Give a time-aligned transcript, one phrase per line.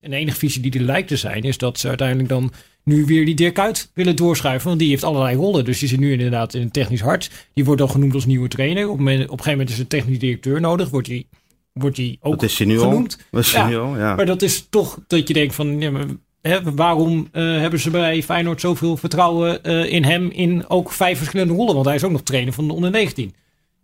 [0.00, 2.52] En de enige visie die er lijkt te zijn, is dat ze uiteindelijk dan
[2.84, 4.68] nu weer die Dirk uit willen doorschuiven.
[4.68, 5.64] Want die heeft allerlei rollen.
[5.64, 7.30] Dus die zit nu inderdaad in een technisch hart.
[7.54, 8.88] Die wordt dan genoemd als nieuwe trainer.
[8.88, 10.90] Op, een gegeven moment is een technisch directeur nodig.
[10.90, 11.28] Wordt die,
[11.72, 13.18] wordt die ook dat is nu genoemd.
[13.30, 14.14] Dat is ja, nu al, ja.
[14.14, 15.80] Maar dat is toch dat je denkt van...
[15.80, 16.06] Ja, maar,
[16.42, 21.16] hè, waarom uh, hebben ze bij Feyenoord zoveel vertrouwen uh, in hem in ook vijf
[21.16, 21.74] verschillende rollen?
[21.74, 23.34] Want hij is ook nog trainer van de onder 19.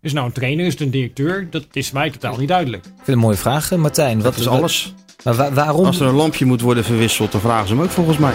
[0.01, 1.47] Is nou een trainer, is het een directeur?
[1.49, 2.85] Dat is mij totaal niet duidelijk.
[2.85, 4.15] Ik vind een mooie vraag, Martijn.
[4.21, 4.93] Wat dat is alles.
[5.85, 8.33] Als er een lampje moet worden verwisseld, dan vragen ze hem ook volgens mij.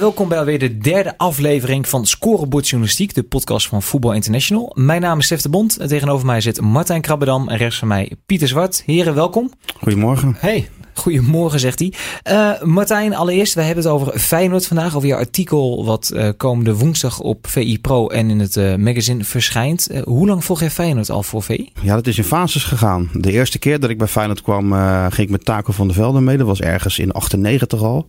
[0.00, 4.72] Welkom bij alweer de derde aflevering van Scorebord Journalistiek, de podcast van Voetbal International.
[4.74, 7.88] Mijn naam is Stef de Bond en tegenover mij zit Martijn Krabbedam en rechts van
[7.88, 8.82] mij Pieter Zwart.
[8.86, 9.50] Heren, welkom.
[9.78, 10.36] Goedemorgen.
[10.38, 11.92] Hey, goedemorgen zegt hij.
[12.32, 16.74] Uh, Martijn, allereerst, we hebben het over Feyenoord vandaag, over je artikel wat uh, komende
[16.74, 19.88] woensdag op VI Pro en in het uh, magazine verschijnt.
[20.04, 21.72] hoe lang volg jij Feyenoord al voor VI?
[21.82, 23.10] Ja, dat is in fases gegaan.
[23.12, 26.20] De eerste keer dat ik bij Feyenoord kwam, ging ik met Taco van der Velde
[26.20, 26.36] mee.
[26.36, 28.08] Dat was ergens in 98 al.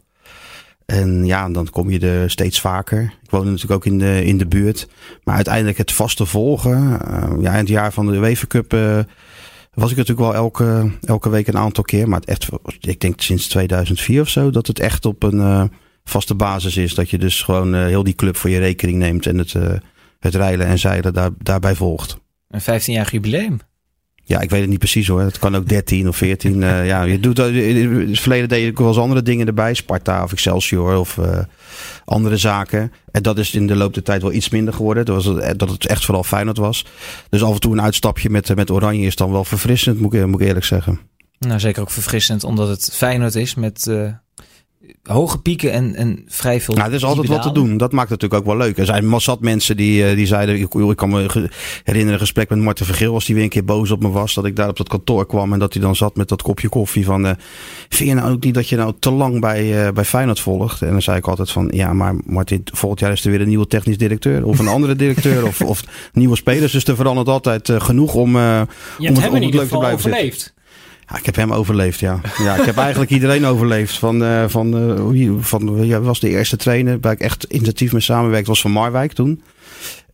[0.91, 3.01] En ja, dan kom je er steeds vaker.
[3.23, 4.87] Ik woonde natuurlijk ook in de, in de buurt.
[5.23, 6.99] Maar uiteindelijk het vaste volgen.
[7.11, 8.99] Uh, ja, in het jaar van de UEFA Cup uh,
[9.73, 12.09] was ik natuurlijk wel elke, elke week een aantal keer.
[12.09, 15.63] Maar echt, ik denk sinds 2004 of zo, dat het echt op een uh,
[16.03, 16.93] vaste basis is.
[16.95, 19.53] Dat je dus gewoon heel die club voor je rekening neemt en het,
[20.19, 22.17] het rijlen en zeilen daar, daarbij volgt.
[22.47, 23.59] Een 15-jarig jubileum.
[24.31, 25.21] Ja, ik weet het niet precies hoor.
[25.21, 26.61] Het kan ook 13 of 14.
[26.61, 29.73] uh, ja, je doet, in het verleden deed ik wel eens andere dingen erbij.
[29.73, 31.39] Sparta of Excelsior of uh,
[32.05, 32.91] andere zaken.
[33.11, 35.05] En dat is in de loop der tijd wel iets minder geworden.
[35.05, 36.85] Dat, was, dat het echt vooral Feyenoord was.
[37.29, 40.25] Dus af en toe een uitstapje met, met Oranje is dan wel verfrissend, moet ik,
[40.25, 40.99] moet ik eerlijk zeggen.
[41.39, 43.91] Nou, zeker ook verfrissend omdat het Feyenoord is met...
[45.03, 46.75] hoge pieken en, en vrij veel.
[46.75, 47.77] Nou, er is altijd wat te doen.
[47.77, 48.77] Dat maakt het natuurlijk ook wel leuk.
[48.77, 50.59] Er zijn massat mensen die, die zeiden.
[50.59, 51.49] Ik, ik kan me
[51.83, 53.13] herinneren een gesprek met Marten Vergeel.
[53.13, 54.33] Als die weer een keer boos op me was.
[54.33, 55.53] Dat ik daar op dat kantoor kwam.
[55.53, 57.05] En dat hij dan zat met dat kopje koffie.
[57.05, 57.25] Van.
[57.25, 57.31] Uh,
[57.89, 60.81] vind je nou ook niet dat je nou te lang bij, uh, bij Feyenoord volgt?
[60.81, 61.69] En dan zei ik altijd van.
[61.73, 64.45] Ja, maar Martin, volgend jaar is er weer een nieuwe technisch directeur.
[64.45, 65.45] Of een andere directeur.
[65.45, 66.71] of, of nieuwe spelers.
[66.71, 68.35] Dus er verandert altijd uh, genoeg om.
[68.35, 68.61] Uh,
[68.99, 70.41] om het, het, om het leuk te blijven overleefd.
[70.41, 70.60] zitten.
[71.11, 72.19] Ja, ik heb hem overleefd, ja.
[72.43, 73.97] ja ik heb eigenlijk iedereen overleefd.
[73.97, 74.77] Van, uh, van,
[75.13, 78.71] uh, van ja, was de eerste trainer waar ik echt intensief mee samenwerkte, was van
[78.71, 79.41] Marwijk toen.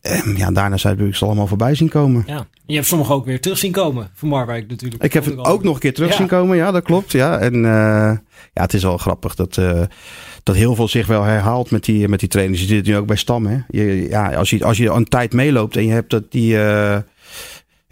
[0.00, 2.24] En ja, daarna zijn ik ze allemaal voorbij zien komen.
[2.26, 2.46] Ja.
[2.66, 5.02] Je hebt sommigen ook weer terug zien komen van Marwijk natuurlijk.
[5.02, 6.16] Ik heb het ook nog een keer terug Ja.
[6.16, 7.12] zien komen, ja, dat klopt.
[7.12, 7.62] Ja, en uh,
[8.52, 9.60] ja, het is wel grappig dat,
[10.42, 12.60] dat heel veel zich wel herhaalt met die, met die trainers.
[12.60, 13.58] Je zit nu ook bij Stam, hè.
[13.68, 16.56] Je, ja, als, je, als je een tijd meeloopt en je hebt dat die...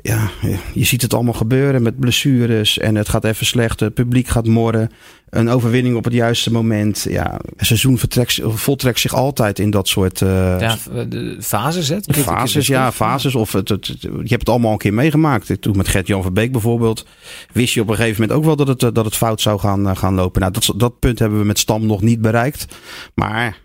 [0.03, 0.31] Ja,
[0.73, 3.81] je ziet het allemaal gebeuren met blessures en het gaat even slecht.
[3.81, 4.91] Het publiek gaat morren.
[5.29, 7.07] Een overwinning op het juiste moment.
[7.09, 10.77] Ja, een seizoen vertrekt, voltrekt zich altijd in dat soort uh, ja,
[11.09, 11.89] de fases.
[11.89, 11.99] Hè?
[12.07, 13.35] Fases, ja, fases.
[13.35, 15.63] Of het, het, het, je hebt het allemaal een keer meegemaakt.
[15.63, 17.07] Toen met Gert-Jan van Beek bijvoorbeeld.
[17.53, 19.97] Wist je op een gegeven moment ook wel dat het, dat het fout zou gaan,
[19.97, 20.41] gaan lopen.
[20.41, 22.67] Nou, dat, dat punt hebben we met Stam nog niet bereikt.
[23.15, 23.59] Maar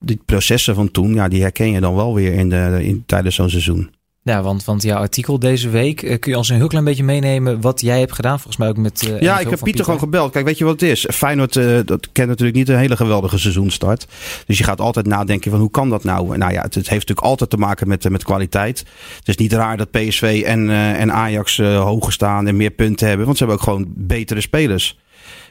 [0.00, 3.34] die processen van toen, ja, die herken je dan wel weer in de, in, tijdens
[3.34, 3.90] zo'n seizoen.
[4.28, 7.04] Ja, want, want jouw artikel deze week, uh, kun je ons een heel klein beetje
[7.04, 8.36] meenemen wat jij hebt gedaan?
[8.36, 9.08] Volgens mij ook met.
[9.08, 10.32] Uh, ja, ik heb Pieter gewoon gebeld.
[10.32, 11.06] Kijk, weet je wat het is?
[11.10, 14.06] Feyenoord, uh, dat kent natuurlijk niet een hele geweldige seizoenstart.
[14.46, 16.36] Dus je gaat altijd nadenken van hoe kan dat nou?
[16.36, 18.78] Nou ja, het, het heeft natuurlijk altijd te maken met, met kwaliteit.
[19.18, 23.26] Het is niet raar dat PSV en, en Ajax hoger staan en meer punten hebben.
[23.26, 24.96] Want ze hebben ook gewoon betere spelers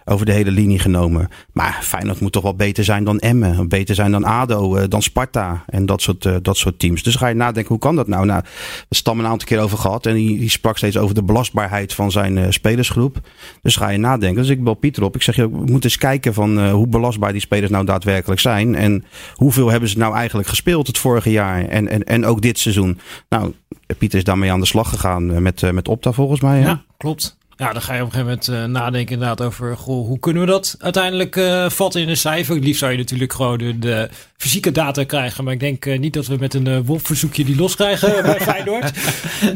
[0.10, 1.30] over de hele linie genomen.
[1.54, 3.70] Maar Feyenoord moet toch wel beter zijn dan Emmen.
[3.70, 7.04] Beter zijn dan ADO, dan Sparta en dat soort, uh, dat soort teams.
[7.04, 8.26] Dus ga je nadenken, hoe kan dat nou?
[8.26, 8.44] Nou,
[8.90, 10.06] stammen een aantal keer over gehad.
[10.06, 13.20] En die, sprak steeds over de belastbaarheid van zijn uh, spelersgroep.
[13.62, 14.42] Dus ga je nadenken.
[14.42, 15.16] Dus ik bel Pieter op.
[15.16, 18.76] Ik zeg, je moet eens kijken van hoe belastbaar die spelers nou daadwerkelijk zijn.
[18.76, 21.66] En hoeveel hebben ze nou eigenlijk gespeeld het vorige jaar.
[21.66, 23.00] En, en, en ook dit seizoen.
[23.30, 23.54] Nou,
[23.98, 26.60] Pieter is daarmee aan de slag gegaan met, met Opta volgens mij.
[26.60, 27.38] Ja, klopt.
[27.58, 30.42] Ja, dan ga je op een gegeven moment uh, nadenken inderdaad over goh, hoe kunnen
[30.42, 32.56] we dat uiteindelijk uh, vatten in een cijfer.
[32.56, 35.44] Het liefst zou je natuurlijk gewoon de, de fysieke data krijgen.
[35.44, 38.92] Maar ik denk uh, niet dat we met een WOP-verzoekje die loskrijgen bij Feyenoord.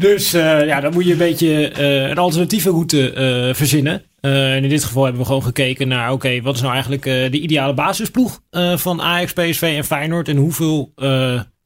[0.00, 4.02] Dus ja, dan moet je een beetje een alternatieve route verzinnen.
[4.20, 7.02] en in dit geval hebben we gewoon gekeken naar, oké, okay, wat is nou eigenlijk
[7.02, 8.40] de ideale basisploeg
[8.74, 10.28] van Ajax, PSV en Feyenoord?
[10.28, 10.92] En hoeveel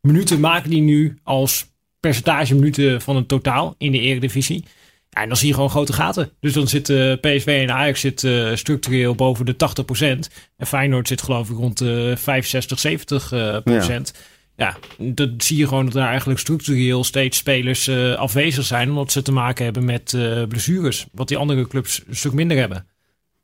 [0.00, 1.66] minuten maken die nu als
[2.00, 4.64] percentage minuten van het totaal in de eredivisie?
[5.22, 6.30] En dan zie je gewoon grote gaten.
[6.40, 10.32] Dus dan zit uh, PSV en Ajax zit, uh, structureel boven de 80%.
[10.56, 12.84] En Feyenoord zit geloof ik rond de 65,
[13.30, 13.32] 70%.
[13.32, 14.02] Uh, ja.
[14.56, 18.88] ja, dat zie je gewoon dat daar eigenlijk structureel steeds spelers uh, afwezig zijn.
[18.88, 21.06] Omdat ze te maken hebben met uh, blessures.
[21.12, 22.86] Wat die andere clubs een stuk minder hebben.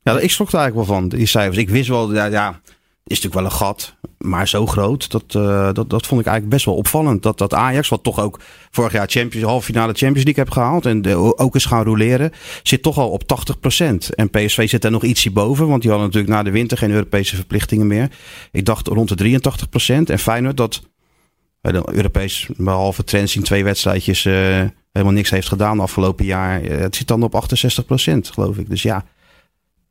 [0.03, 1.57] Ja, ik schrok er eigenlijk wel van, die cijfers.
[1.57, 2.61] Ik wist wel, ja, ja
[3.03, 5.11] is natuurlijk wel een gat, maar zo groot.
[5.11, 7.23] Dat, uh, dat, dat vond ik eigenlijk best wel opvallend.
[7.23, 8.39] Dat, dat Ajax, wat toch ook
[8.71, 10.85] vorig jaar Champions, halve finale Champions League heeft gehaald.
[10.85, 12.31] En ook eens gaan roleren.
[12.63, 13.23] Zit toch al op
[13.81, 14.15] 80%.
[14.15, 15.67] En PSV zit er nog ietsje boven.
[15.67, 18.11] Want die hadden natuurlijk na de winter geen Europese verplichtingen meer.
[18.51, 20.09] Ik dacht rond de 83%.
[20.09, 20.81] En Feyenoord dat
[21.61, 24.33] de Europees, behalve trends in twee wedstrijdjes, uh,
[24.91, 26.61] helemaal niks heeft gedaan afgelopen jaar.
[26.61, 28.69] het zit dan op 68%, geloof ik.
[28.69, 29.05] Dus ja,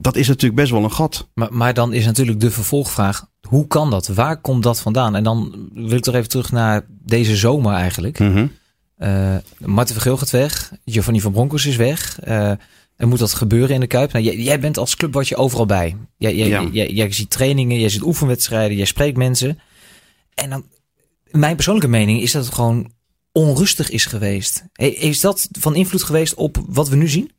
[0.02, 1.28] dat is natuurlijk best wel een gat.
[1.34, 4.06] Maar, maar dan is natuurlijk de vervolgvraag: hoe kan dat?
[4.06, 5.14] Waar komt dat vandaan?
[5.14, 8.18] En dan wil ik toch even terug naar deze zomer eigenlijk.
[8.18, 8.50] Mm -hmm.
[8.98, 12.18] uh, Marten Vergeel gaat weg, Giovanni van Bronckhorst is weg.
[12.28, 12.50] Uh,
[12.96, 14.12] en moet dat gebeuren in de Kuip?
[14.12, 15.96] Nou, jij, jij bent als club wat je overal bij.
[16.16, 16.68] Jij, jij, ja.
[16.72, 19.58] jij, jij ziet trainingen, jij ziet oefenwedstrijden, jij spreekt mensen.
[20.34, 20.64] En dan,
[21.30, 22.92] mijn persoonlijke mening is dat het gewoon
[23.32, 24.64] onrustig is geweest.
[24.76, 27.30] Is dat van invloed geweest op wat we nu zien?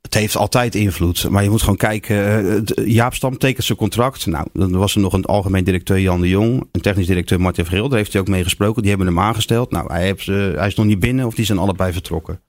[0.00, 1.28] Het heeft altijd invloed.
[1.28, 2.44] Maar je moet gewoon kijken.
[2.44, 4.26] Uh, Jaap Stam tekent zijn contract.
[4.26, 6.68] Nou, dan was er nog een algemeen directeur Jan de Jong.
[6.72, 7.88] Een technisch directeur Martin Vergeel.
[7.88, 8.82] Daar heeft hij ook mee gesproken.
[8.82, 9.70] Die hebben hem aangesteld.
[9.70, 12.40] Nou, hij, heeft, uh, hij is nog niet binnen of die zijn allebei vertrokken.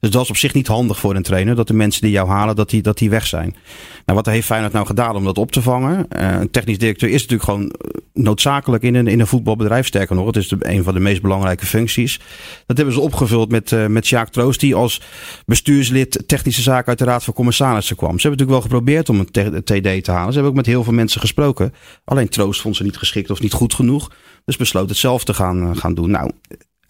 [0.00, 1.54] Dus dat is op zich niet handig voor een trainer.
[1.54, 3.56] Dat de mensen die jou halen, dat die, dat die weg zijn.
[4.04, 6.06] Nou, wat heeft Feyenoord nou gedaan om dat op te vangen?
[6.16, 7.72] Uh, een technisch directeur is natuurlijk gewoon
[8.12, 9.86] noodzakelijk in een, in een voetbalbedrijf.
[9.86, 12.20] Sterker nog, het is een van de meest belangrijke functies.
[12.66, 15.02] Dat hebben ze opgevuld met, uh, met Sjaak Troost, die als
[15.46, 18.18] bestuurslid technische zaken uit de Raad van Commissarissen kwam.
[18.18, 20.32] Ze hebben natuurlijk wel geprobeerd om een TD te halen.
[20.32, 21.74] Ze hebben ook met heel veel mensen gesproken.
[22.04, 24.10] Alleen Troost vond ze niet geschikt of niet goed genoeg.
[24.44, 26.10] Dus besloot het zelf te gaan, gaan doen.
[26.10, 26.30] Nou,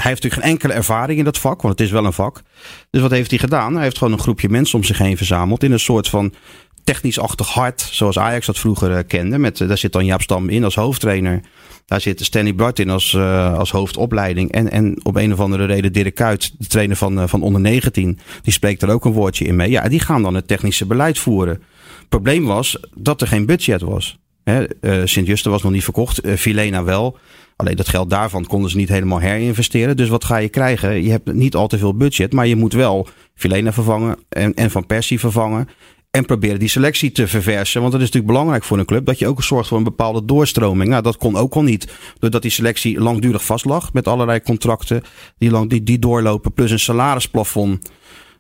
[0.03, 2.43] hij heeft natuurlijk geen enkele ervaring in dat vak, want het is wel een vak.
[2.91, 3.75] Dus wat heeft hij gedaan?
[3.75, 6.35] Hij heeft gewoon een groepje mensen om zich heen verzameld in een soort van
[6.85, 9.39] technisch-achtig hart, zoals Ajax dat vroeger uh, kende.
[9.39, 11.41] Met, uh, daar zit dan Jaap Stam in als hoofdtrainer.
[11.87, 14.53] Daar zit Stanley Bart in als, uh, als hoofdopleiding.
[14.53, 18.19] En, en op een of andere reden Dirk Kuyt, de trainer van, van onder 19,
[18.43, 19.71] die spreekt er ook een woordje in mee.
[19.71, 21.63] Ja, die gaan dan het technische beleid voeren.
[22.09, 24.19] Probleem was dat er geen budget was.
[25.05, 27.19] Sint-Juste was nog niet verkocht, Filena wel.
[27.61, 29.97] Alleen dat geld daarvan konden ze niet helemaal herinvesteren.
[29.97, 31.03] Dus wat ga je krijgen?
[31.03, 34.71] Je hebt niet al te veel budget, maar je moet wel Filena vervangen en, en
[34.71, 35.69] Van Persie vervangen.
[36.11, 37.81] En proberen die selectie te verversen.
[37.81, 39.07] Want dat is natuurlijk belangrijk voor een club.
[39.07, 40.91] Dat je ook zorgt voor een bepaalde doorstroming.
[40.91, 41.93] Nou, dat kon ook al niet.
[42.19, 43.93] Doordat die selectie langdurig vastlag.
[43.93, 45.03] Met allerlei contracten
[45.39, 46.53] die, lang, die, die doorlopen.
[46.53, 47.91] Plus een salarisplafond.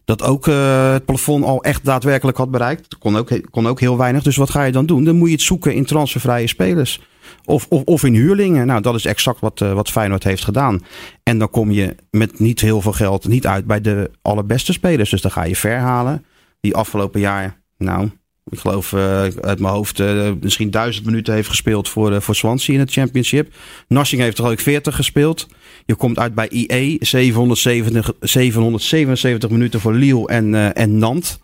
[0.04, 2.98] Dat ook uh, het plafond al echt daadwerkelijk had bereikt.
[2.98, 4.22] Kon ook, kon ook heel weinig.
[4.22, 5.04] Dus wat ga je dan doen?
[5.04, 7.00] Dan moet je het zoeken in transfervrije spelers.
[7.44, 8.66] Of, of, of in huurlingen.
[8.66, 10.82] Nou, dat is exact wat, uh, wat Feyenoord heeft gedaan.
[11.22, 15.10] En dan kom je met niet heel veel geld niet uit bij de allerbeste spelers.
[15.10, 16.24] Dus dan ga je verhalen.
[16.60, 18.10] Die afgelopen jaar, nou,
[18.50, 22.34] ik geloof uh, uit mijn hoofd uh, misschien duizend minuten heeft gespeeld voor, uh, voor
[22.34, 23.54] Swansea in het championship.
[23.88, 25.48] Narsing heeft er ook 40 gespeeld.
[25.86, 31.38] Je komt uit bij IE, 770, 777 minuten voor Lille en, en Nantes.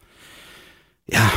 [1.05, 1.31] Ja,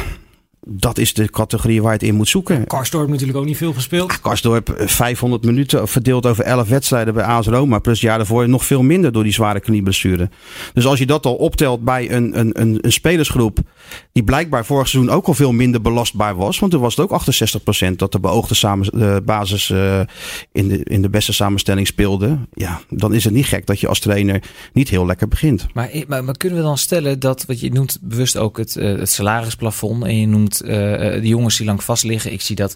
[0.72, 2.68] dat is de categorie waar je het in moet zoeken.
[2.68, 4.12] Karsdorp natuurlijk ook niet veel gespeeld.
[4.12, 7.80] Ja, Karsdorp 500 eh, minuten verdeeld over 11 wedstrijden bij AS Roma.
[7.80, 10.30] Plus jaar daarvoor nog veel minder door die zware knieblessure.
[10.74, 13.60] Dus als je dat al optelt bij een, een, een, een spelersgroep
[14.12, 16.60] die blijkbaar vorig seizoen ook al veel minder belastbaar was.
[16.60, 17.22] Want er was het ook
[17.92, 20.00] 68% dat de beoogde samen, de basis uh,
[20.52, 22.40] in, de, in de beste samenstelling speelde.
[22.54, 24.44] Ja, dan is het niet gek dat je als trainer
[24.74, 25.66] niet heel lekker begint.
[25.74, 29.10] Maar, maar, maar kunnen we dan stellen dat, wat je noemt bewust ook het, het
[29.10, 32.32] salarisplafond en je noemt de jongens die lang vast liggen.
[32.32, 32.76] Ik zie dat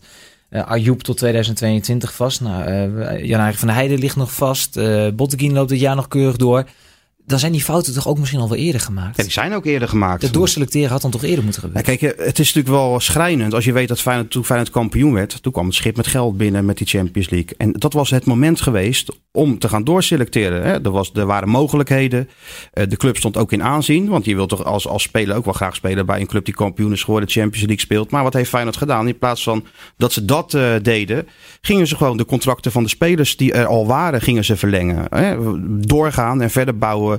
[0.54, 2.42] uh, Ayoub tot 2022 vast.
[2.42, 4.78] Nou, uh, Jan van Heijden ligt nog vast.
[4.78, 6.66] Uh, Botteguin loopt dit jaar nog keurig door
[7.26, 9.18] dan zijn die fouten toch ook misschien al wel eerder gemaakt?
[9.18, 10.22] Ja, die zijn ook eerder gemaakt.
[10.22, 11.92] Het doorselecteren had dan toch eerder moeten gebeuren?
[11.92, 13.54] Ja, kijk, het is natuurlijk wel schrijnend.
[13.54, 15.42] Als je weet dat Feyenoord, toen Feyenoord kampioen werd...
[15.44, 17.56] toen kwam het schip met geld binnen met die Champions League.
[17.58, 20.64] En dat was het moment geweest om te gaan doorselecteren.
[20.64, 20.84] Hè?
[20.84, 22.30] Er, was, er waren mogelijkheden.
[22.74, 24.08] Eh, de club stond ook in aanzien.
[24.08, 26.06] Want je wilt toch als, als speler ook wel graag spelen...
[26.06, 28.12] bij een club die kampioen is geworden, Champions League speelt.
[28.12, 29.08] Maar wat heeft Feyenoord gedaan?
[29.08, 29.66] In plaats van
[29.98, 31.28] dat ze dat uh, deden...
[31.62, 34.22] gingen ze gewoon de contracten van de spelers die er al waren...
[34.22, 35.06] gingen ze verlengen.
[35.10, 35.36] Hè?
[35.86, 37.13] Doorgaan en verder bouwen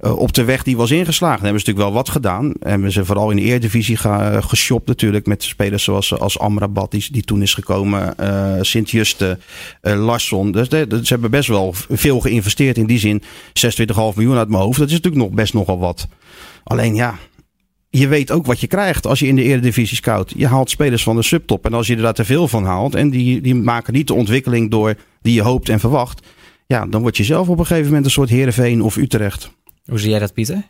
[0.00, 1.42] uh, op de weg die was ingeslagen.
[1.42, 2.52] hebben ze natuurlijk wel wat gedaan.
[2.60, 5.26] Hebben ze vooral in de Eredivisie ga, geshopt natuurlijk.
[5.26, 8.14] Met spelers zoals als Amrabat die, die toen is gekomen.
[8.60, 9.38] Sint-Juste,
[9.80, 10.52] Larsson.
[10.52, 13.22] Dus ze hebben best wel veel geïnvesteerd in die zin.
[13.22, 13.26] 26,5
[13.94, 14.78] miljoen uit mijn hoofd.
[14.78, 16.08] Dat is natuurlijk nog best nogal wat.
[16.64, 17.18] Alleen ja,
[17.90, 20.32] je weet ook wat je krijgt als je in de Eredivisie scout.
[20.36, 21.64] Je haalt spelers van de subtop.
[21.64, 22.94] En als je er daar te veel van haalt.
[22.94, 26.26] En die, die maken niet de ontwikkeling door die je hoopt en verwacht
[26.68, 29.50] ja, dan word je zelf op een gegeven moment een soort Heerenveen of Utrecht.
[29.84, 30.62] Hoe zie jij dat, Pieter?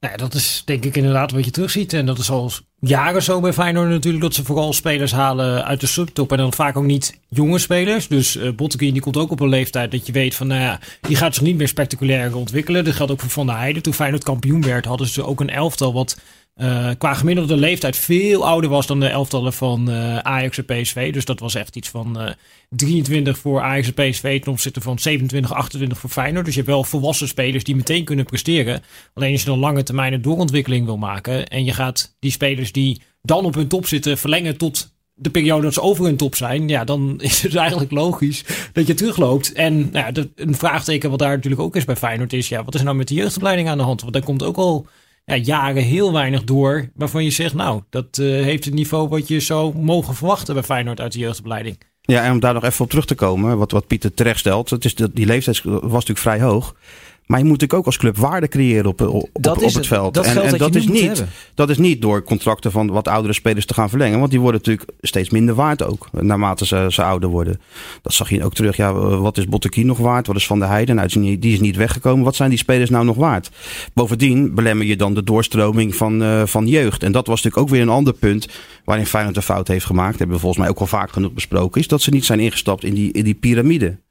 [0.00, 1.92] Nou ja, dat is denk ik inderdaad wat je terugziet.
[1.92, 2.50] En dat is al
[2.80, 4.22] jaren zo bij Feyenoord natuurlijk.
[4.22, 6.32] Dat ze vooral spelers halen uit de subtop.
[6.32, 8.08] En dan vaak ook niet jonge spelers.
[8.08, 10.46] Dus uh, Botteguin die komt ook op een leeftijd dat je weet van...
[10.46, 12.84] Nou ja, die gaat zich niet meer spectaculair ontwikkelen.
[12.84, 13.82] Dat geldt ook voor Van der Heijden.
[13.82, 16.18] Toen Feyenoord kampioen werd hadden ze ook een elftal wat...
[16.56, 21.12] Uh, qua gemiddelde leeftijd veel ouder was dan de elftallen van uh, Ajax en PSV.
[21.12, 22.30] Dus dat was echt iets van uh,
[22.68, 26.44] 23 voor Ajax en PSV ten opzichte van 27, 28 voor Feyenoord.
[26.44, 28.82] Dus je hebt wel volwassen spelers die meteen kunnen presteren.
[29.14, 32.72] Alleen als je dan lange termijn een doorontwikkeling wil maken en je gaat die spelers
[32.72, 36.34] die dan op hun top zitten verlengen tot de periode dat ze over hun top
[36.34, 39.52] zijn, ja, dan is het eigenlijk logisch dat je terugloopt.
[39.52, 42.82] En nou een vraagteken wat daar natuurlijk ook is bij Feyenoord is, ja, wat is
[42.82, 44.00] nou met de jeugdopleiding aan de hand?
[44.00, 44.86] Want daar komt ook al
[45.24, 49.28] ja, jaren heel weinig door waarvan je zegt, nou, dat uh, heeft het niveau wat
[49.28, 51.78] je zou mogen verwachten bij Feyenoord uit de jeugdopleiding.
[52.00, 54.70] Ja, en om daar nog even op terug te komen, wat, wat Pieter terecht stelt,
[54.70, 56.74] het is, die leeftijd was natuurlijk vrij hoog.
[57.26, 60.14] Maar je moet natuurlijk ook als club waarde creëren op, op, op, het, het, veld.
[60.14, 61.28] Dat en, en dat, dat is niet, hebben.
[61.54, 64.18] dat is niet door contracten van wat oudere spelers te gaan verlengen.
[64.18, 66.08] Want die worden natuurlijk steeds minder waard ook.
[66.12, 67.60] Naarmate ze, ze ouder worden.
[68.02, 68.76] Dat zag je ook terug.
[68.76, 70.26] Ja, wat is Bottekin nog waard?
[70.26, 70.94] Wat is Van der Heijden?
[70.94, 72.24] Nou, die is niet weggekomen.
[72.24, 73.50] Wat zijn die spelers nou nog waard?
[73.92, 77.02] Bovendien belemmer je dan de doorstroming van, uh, van jeugd.
[77.02, 78.48] En dat was natuurlijk ook weer een ander punt
[78.84, 80.10] waarin Feyenoord een fout heeft gemaakt.
[80.10, 81.80] Dat hebben we volgens mij ook al vaak genoeg besproken.
[81.80, 84.02] Is dat ze niet zijn ingestapt in die, in die piramide.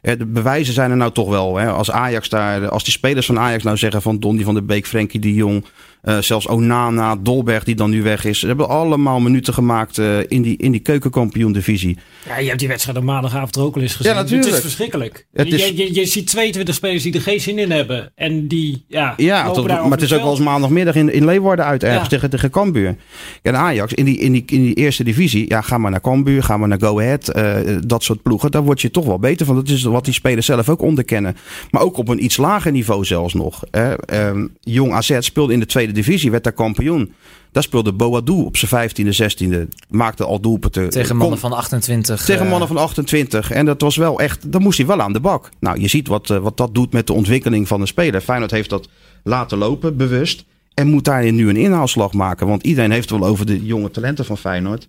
[0.00, 1.56] De bewijzen zijn er nou toch wel.
[1.56, 1.70] Hè.
[1.70, 4.86] Als Ajax daar, als die spelers van Ajax nou zeggen van Donny van der Beek,
[4.86, 5.64] Frenkie de Jong,
[6.06, 8.38] uh, zelfs Onana, Dolberg die dan nu weg is.
[8.38, 11.98] Ze hebben allemaal minuten gemaakt uh, in die, in die keukenkampioen divisie.
[12.26, 14.12] Ja, je hebt die wedstrijd op maandagavond er ook al eens gezien.
[14.12, 14.46] Ja, natuurlijk.
[14.46, 15.26] Het is verschrikkelijk.
[15.32, 15.68] Het is...
[15.68, 18.12] Je, je, je, ziet 22 spelers die er geen zin in hebben.
[18.14, 21.64] En die, ja, ja tot, maar het is ook wel eens maandagmiddag in, in Leeuwarden
[21.64, 22.08] uit ergens ja.
[22.08, 22.96] tegen, tegen Cambuur.
[23.42, 26.42] En Ajax in die, in, die, in die eerste divisie, ja, ga maar naar Cambuur,
[26.42, 27.36] ga maar naar Go Ahead.
[27.36, 29.54] Uh, dat soort ploegen, daar word je toch wel beter van.
[29.54, 31.36] Dat is wat die spelers zelf ook onderkennen.
[31.70, 33.64] Maar ook op een iets lager niveau zelfs nog.
[34.12, 37.12] Um, Jong AZ speelde in de tweede divisie, werd daar kampioen.
[37.52, 39.68] Daar speelde Boadou op zijn 15e, 16e.
[39.88, 40.90] Maakte al doelpunten.
[40.90, 42.24] Tegen mannen van 28.
[42.24, 43.50] Tegen mannen van 28.
[43.50, 44.52] En dat was wel echt.
[44.52, 45.50] Dan moest hij wel aan de bak.
[45.60, 48.20] Nou, je ziet wat, uh, wat dat doet met de ontwikkeling van een speler.
[48.20, 48.88] Feyenoord heeft dat
[49.22, 50.44] laten lopen, bewust.
[50.74, 52.46] En moet daarin nu een inhaalslag maken.
[52.46, 54.88] Want iedereen heeft het wel over de jonge talenten van Feyenoord.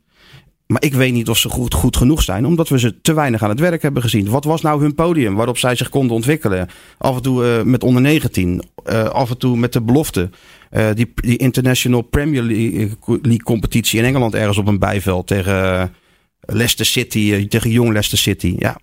[0.67, 3.43] Maar ik weet niet of ze goed, goed genoeg zijn, omdat we ze te weinig
[3.43, 4.29] aan het werk hebben gezien.
[4.29, 6.69] Wat was nou hun podium waarop zij zich konden ontwikkelen?
[6.97, 10.29] Af en toe uh, met onder 19, uh, af en toe met de belofte.
[10.71, 15.93] Uh, die, die International Premier League, League, competitie in Engeland ergens op een bijveld tegen
[16.39, 18.55] Leicester City, tegen jong Leicester City.
[18.57, 18.77] Ja,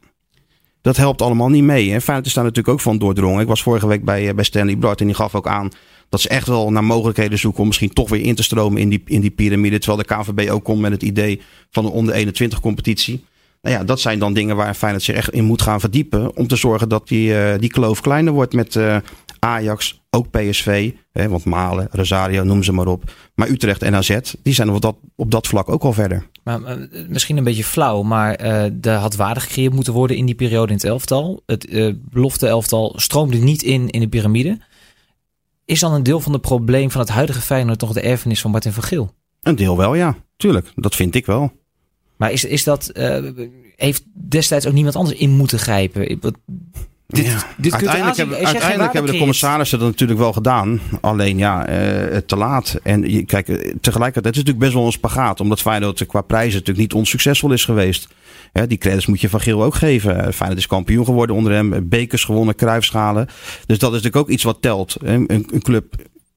[0.85, 1.93] dat helpt allemaal niet mee.
[1.93, 3.41] En Feyenoord is daar natuurlijk ook van doordrongen.
[3.41, 5.69] Ik was vorige week bij, bij Stanley Blart en die gaf ook aan
[6.09, 8.89] dat ze echt wel naar mogelijkheden zoeken om misschien toch weer in te stromen in
[8.89, 9.79] die, in die piramide.
[9.79, 13.25] Terwijl de KVB ook komt met het idee van een onder 21 competitie.
[13.63, 16.37] Nou ja, dat zijn dan dingen waar Feyenoord zich echt in moet gaan verdiepen.
[16.37, 18.97] Om te zorgen dat die, uh, die kloof kleiner wordt met uh,
[19.39, 20.93] Ajax, ook PSV.
[21.13, 23.13] Hè, want Malen, Rosario, noem ze maar op.
[23.35, 26.27] Maar Utrecht en AZ, die zijn op dat, op dat vlak ook al verder.
[26.45, 28.35] Maar, uh, misschien een beetje flauw, maar
[28.81, 31.43] er had waarde gecreëerd moeten worden in die periode in het elftal.
[31.47, 31.67] Het
[32.11, 34.59] belofte elftal stroomde niet in in de piramide.
[35.65, 38.51] Is dan een deel van het probleem van het huidige Feyenoord toch de erfenis van
[38.51, 39.15] Martin van Geel?
[39.43, 40.17] Een deel wel, ja.
[40.37, 41.53] Tuurlijk, dat vind ik wel.
[42.17, 43.31] Maar is, is dat, uh,
[43.77, 46.21] heeft destijds ook niemand anders in moeten grijpen?
[47.15, 47.47] Dit, ja.
[47.57, 50.81] dit uiteindelijk hebben, uiteindelijk hebben de commissarissen dat natuurlijk wel gedaan.
[51.01, 52.79] Alleen ja, uh, te laat.
[52.83, 53.47] En je, kijk,
[53.81, 55.41] tegelijkertijd het is natuurlijk best wel een spagaat.
[55.41, 58.09] Omdat Feyenoord qua prijzen natuurlijk niet onsuccesvol is geweest.
[58.67, 60.33] Die credits moet je van Geel ook geven.
[60.33, 61.89] Feyenoord is kampioen geworden onder hem.
[61.89, 63.27] Bekers gewonnen, kruifschalen.
[63.67, 64.97] Dus dat is natuurlijk ook iets wat telt.
[65.03, 65.95] Een, een club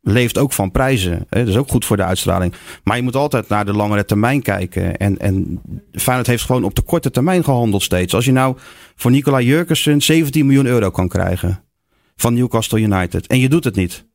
[0.08, 1.26] leeft ook van prijzen.
[1.30, 1.40] Hè?
[1.40, 2.54] Dat is ook goed voor de uitstraling.
[2.84, 4.98] Maar je moet altijd naar de langere termijn kijken.
[4.98, 5.62] En, en
[5.92, 8.14] Feyenoord heeft gewoon op de korte termijn gehandeld steeds.
[8.14, 8.58] Als je nou
[8.96, 11.64] voor Nicola Jurkensen 17 miljoen euro kan krijgen
[12.16, 13.28] van Newcastle United.
[13.28, 14.06] En je doet het niet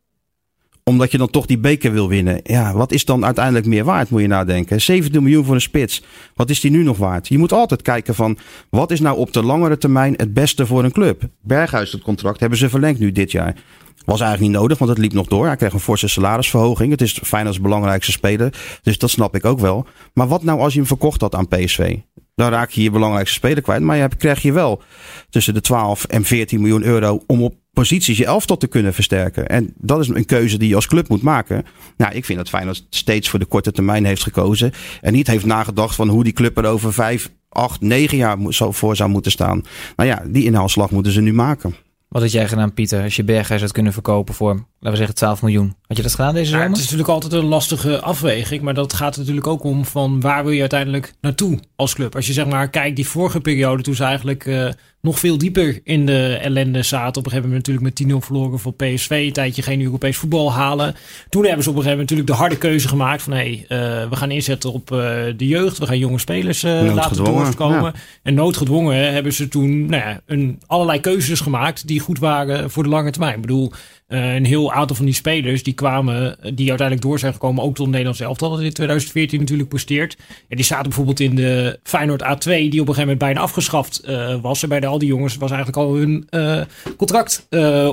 [0.84, 2.40] omdat je dan toch die beker wil winnen.
[2.42, 4.80] Ja, wat is dan uiteindelijk meer waard, moet je nadenken.
[4.80, 6.02] 17 miljoen voor een spits.
[6.34, 7.28] Wat is die nu nog waard?
[7.28, 8.38] Je moet altijd kijken van,
[8.70, 11.22] wat is nou op de langere termijn het beste voor een club?
[11.40, 13.54] Berghuis, het contract hebben ze verlengd nu dit jaar.
[14.04, 15.46] Was eigenlijk niet nodig, want het liep nog door.
[15.46, 16.90] Hij kreeg een forse salarisverhoging.
[16.90, 18.54] Het is als belangrijkste speler.
[18.82, 19.86] Dus dat snap ik ook wel.
[20.14, 21.96] Maar wat nou als je hem verkocht had aan PSV?
[22.34, 23.82] Dan raak je je belangrijkste speler kwijt.
[23.82, 24.82] Maar je krijg je wel
[25.30, 29.48] tussen de 12 en 14 miljoen euro om op posities je elftal te kunnen versterken.
[29.48, 31.64] En dat is een keuze die je als club moet maken.
[31.96, 34.72] Nou, ik vind dat Feyenoord steeds voor de korte termijn heeft gekozen.
[35.00, 38.96] En niet heeft nagedacht van hoe die club er over vijf, acht, negen jaar voor
[38.96, 39.64] zou moeten staan.
[39.96, 41.74] Nou ja, die inhaalslag moeten ze nu maken.
[42.12, 45.14] Wat had jij gedaan, Pieter, als je Berghuis had kunnen verkopen voor laten we zeggen
[45.14, 45.74] 12 miljoen.
[45.86, 46.68] Had je dat gedaan deze Ja, zomer?
[46.68, 48.62] het is natuurlijk altijd een lastige afweging.
[48.62, 52.14] Maar dat gaat natuurlijk ook om van waar wil je uiteindelijk naartoe als club.
[52.14, 54.68] Als je zeg maar kijkt die vorige periode toen ze eigenlijk eh,
[55.02, 57.08] nog veel dieper in de ellende zaten.
[57.08, 59.10] Op een gegeven moment natuurlijk met 10-0 verloren voor PSV.
[59.26, 60.94] Een tijdje geen Europees voetbal halen.
[61.28, 63.78] Toen hebben ze op een gegeven moment natuurlijk de harde keuze gemaakt van hé, hey,
[64.02, 64.98] eh, we gaan inzetten op eh,
[65.36, 65.78] de jeugd.
[65.78, 67.82] We gaan jonge spelers eh, laten doorkomen.
[67.82, 67.92] ja.
[68.22, 72.82] En noodgedwongen hebben ze toen nou ja, een, allerlei keuzes gemaakt die goed waren voor
[72.82, 73.34] de lange termijn.
[73.34, 73.72] Ik bedoel,
[74.12, 77.74] eh, een heel aantal van die spelers die kwamen, die uiteindelijk door zijn gekomen, ook
[77.74, 80.16] tot het Nederlands elftal dat in 2014 natuurlijk presteert.
[80.48, 83.98] En die zaten bijvoorbeeld in de Feyenoord A2, die op een gegeven moment bijna afgeschaft
[83.98, 84.62] eh, was.
[84.62, 86.60] En bij de, al die jongens was eigenlijk al hun eh,
[86.96, 87.46] contract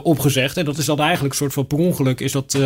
[0.03, 0.57] opgezegd.
[0.57, 2.57] En dat is dan eigenlijk een soort van per ongeluk is dat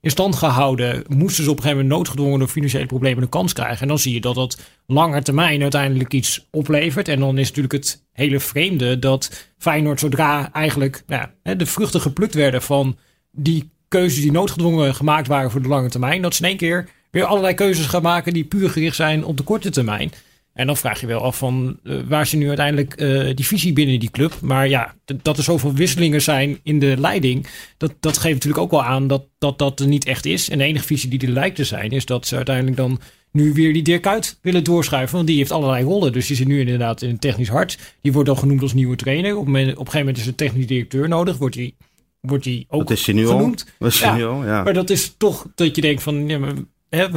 [0.00, 1.04] in stand gehouden.
[1.08, 3.80] Moesten ze op een gegeven moment noodgedwongen door financiële problemen een kans krijgen.
[3.80, 7.08] En dan zie je dat dat langer termijn uiteindelijk iets oplevert.
[7.08, 11.26] En dan is natuurlijk het hele vreemde dat Feyenoord zodra eigenlijk nou
[11.56, 12.96] de vruchten geplukt werden van
[13.32, 16.22] die keuzes die noodgedwongen gemaakt waren voor de lange termijn.
[16.22, 19.36] Dat ze in één keer weer allerlei keuzes gaan maken die puur gericht zijn op
[19.36, 20.12] de korte termijn.
[20.52, 23.72] En dan vraag je wel af van eh, waar ze nu uiteindelijk eh, die visie
[23.72, 24.38] binnen die club.
[24.40, 27.46] Maar ja, dat er zoveel wisselingen zijn in de leiding.
[27.76, 30.48] Dat, dat geeft natuurlijk ook wel aan dat, dat dat er niet echt is.
[30.48, 33.00] En de enige visie die er lijkt te zijn is dat ze uiteindelijk dan
[33.32, 35.14] nu weer die Dirk Kuyt willen doorschuiven.
[35.14, 36.12] Want die heeft allerlei rollen.
[36.12, 37.78] Dus die zit nu inderdaad in het technisch hart.
[38.00, 39.36] Die wordt dan genoemd als nieuwe trainer.
[39.36, 41.36] Op, moment- op een gegeven moment is een technisch directeur nodig.
[41.36, 41.76] Wordt die,
[42.20, 43.66] wordt die ook Dat is genoemd.
[43.78, 44.62] Dat is Ja, nu al, ja.
[44.62, 46.28] Maar dat is toch dat je denkt van...
[46.28, 46.38] Ja,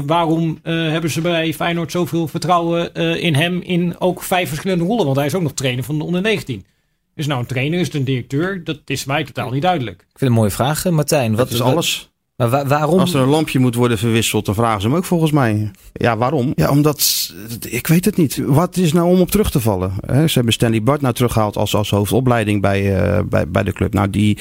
[0.05, 3.61] waarom eh, hebben ze bij Feyenoord zoveel vertrouwen eh, in hem...
[3.61, 5.05] in ook vijf verschillende rollen?
[5.05, 6.65] Want hij is ook nog trainer van de onder 19.
[7.15, 8.63] Is nou een trainer, is het een directeur?
[8.63, 9.95] Dat is mij totaal niet duidelijk.
[9.95, 11.29] Ik vind het een mooie vraag, eh, Martijn.
[11.29, 12.12] Wat Dat is alles.
[12.49, 12.99] Waarom?
[12.99, 15.71] Als er een lampje moet worden verwisseld, dan vragen ze hem ook volgens mij.
[15.93, 16.51] Ja, waarom?
[16.55, 17.33] Ja, omdat,
[17.69, 18.41] ik weet het niet.
[18.45, 19.93] Wat is nou om op terug te vallen?
[20.07, 23.93] Ze hebben Stanley Bart nou teruggehaald als, als hoofdopleiding bij, eh, bij, bij de club.
[23.93, 24.37] Nou, die,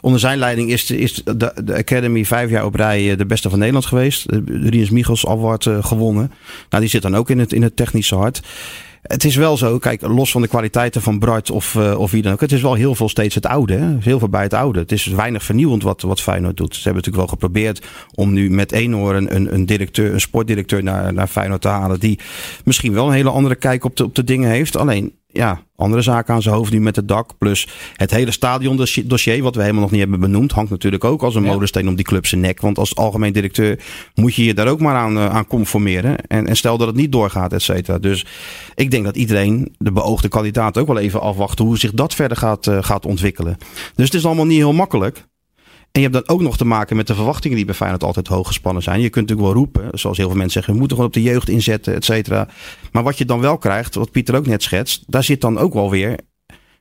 [0.00, 3.26] onder zijn leiding is, de, is de, de Academy vijf jaar op rij eh, de
[3.26, 4.28] beste van Nederland geweest.
[4.28, 6.32] De Rinus Michels Award eh, gewonnen.
[6.70, 8.42] Nou, die zit dan ook in het, in het technische hart.
[9.06, 12.22] Het is wel zo, kijk, los van de kwaliteiten van Bart of, eh, of wie
[12.22, 12.40] dan ook.
[12.40, 13.96] Het is wel heel veel steeds het oude.
[14.00, 14.78] Heel veel bij het oude.
[14.78, 16.74] Het is weinig vernieuwend wat, wat Feyenoord doet.
[16.74, 20.82] Ze hebben natuurlijk wel geprobeerd om nu met Eenhoorn een, een, een directeur, een sportdirecteur
[20.82, 22.00] naar, naar Feyenoord te halen.
[22.00, 22.18] Die
[22.64, 24.76] misschien wel een hele andere kijk op de, op de dingen heeft.
[24.76, 27.38] Alleen, ja, andere zaken aan zijn hoofd nu met het dak.
[27.38, 31.34] Plus het hele stadiondossier, wat we helemaal nog niet hebben benoemd, hangt natuurlijk ook als
[31.34, 31.52] een Ja.
[31.52, 32.60] molensteen om die club zijn nek.
[32.60, 33.78] Want als algemeen directeur
[34.14, 36.26] moet je je daar ook maar aan, eh, aan conformeren.
[36.26, 37.98] En, en stel dat het niet doorgaat, et cetera.
[37.98, 38.26] Dus
[38.74, 42.36] ik denk dat iedereen, de beoogde kandidaat, ook wel even afwacht hoe zich dat verder
[42.36, 43.56] gaat, eh, gaat ontwikkelen.
[43.94, 45.24] Dus het is allemaal niet heel makkelijk.
[45.96, 48.26] En je hebt dan ook nog te maken met de verwachtingen die bij Feyenoord altijd
[48.26, 49.00] hoog gespannen zijn.
[49.00, 51.30] Je kunt natuurlijk wel roepen, zoals heel veel mensen zeggen, we moeten gewoon op de
[51.30, 52.48] jeugd inzetten, et cetera.
[52.92, 55.74] Maar wat je dan wel krijgt, wat Pieter ook net schetst, daar zit dan ook
[55.74, 56.18] wel weer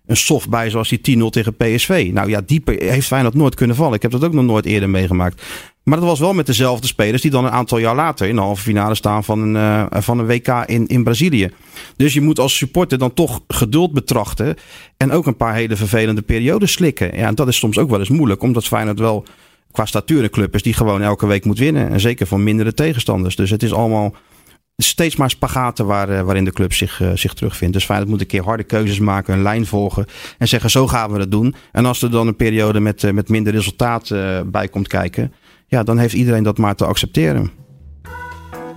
[0.05, 2.09] een soft bij zoals die 10-0 tegen PSV.
[2.13, 3.93] Nou ja, die heeft Feyenoord nooit kunnen vallen.
[3.93, 5.41] Ik heb dat ook nog nooit eerder meegemaakt.
[5.85, 8.41] Maar dat was wel met dezelfde spelers die dan een aantal jaar later in de
[8.41, 11.49] halve finale staan van een, eh, van een WK in, in Brazilië.
[11.95, 14.55] Dus je moet als supporter dan toch geduld betrachten.
[14.97, 17.17] En ook een paar hele vervelende periodes slikken.
[17.17, 19.25] Ja, en dat is soms ook wel eens moeilijk, omdat Feyenoord wel
[19.71, 21.89] qua statuur een club is die gewoon elke week moet winnen.
[21.89, 23.35] En zeker van mindere tegenstanders.
[23.35, 24.15] Dus het is allemaal
[24.77, 27.73] steeds maar spagaten waar, eh, waarin de club zich, eh, zich terugvindt.
[27.73, 30.05] Dus Feyenoord moet een keer harde keuzes maken, een lijn volgen
[30.37, 31.55] en zeggen zo gaan we het doen.
[31.71, 34.13] En als er dan een periode met, met minder resultaat
[34.45, 35.33] bij komt kijken,
[35.67, 37.51] ja, dan heeft iedereen dat maar te accepteren.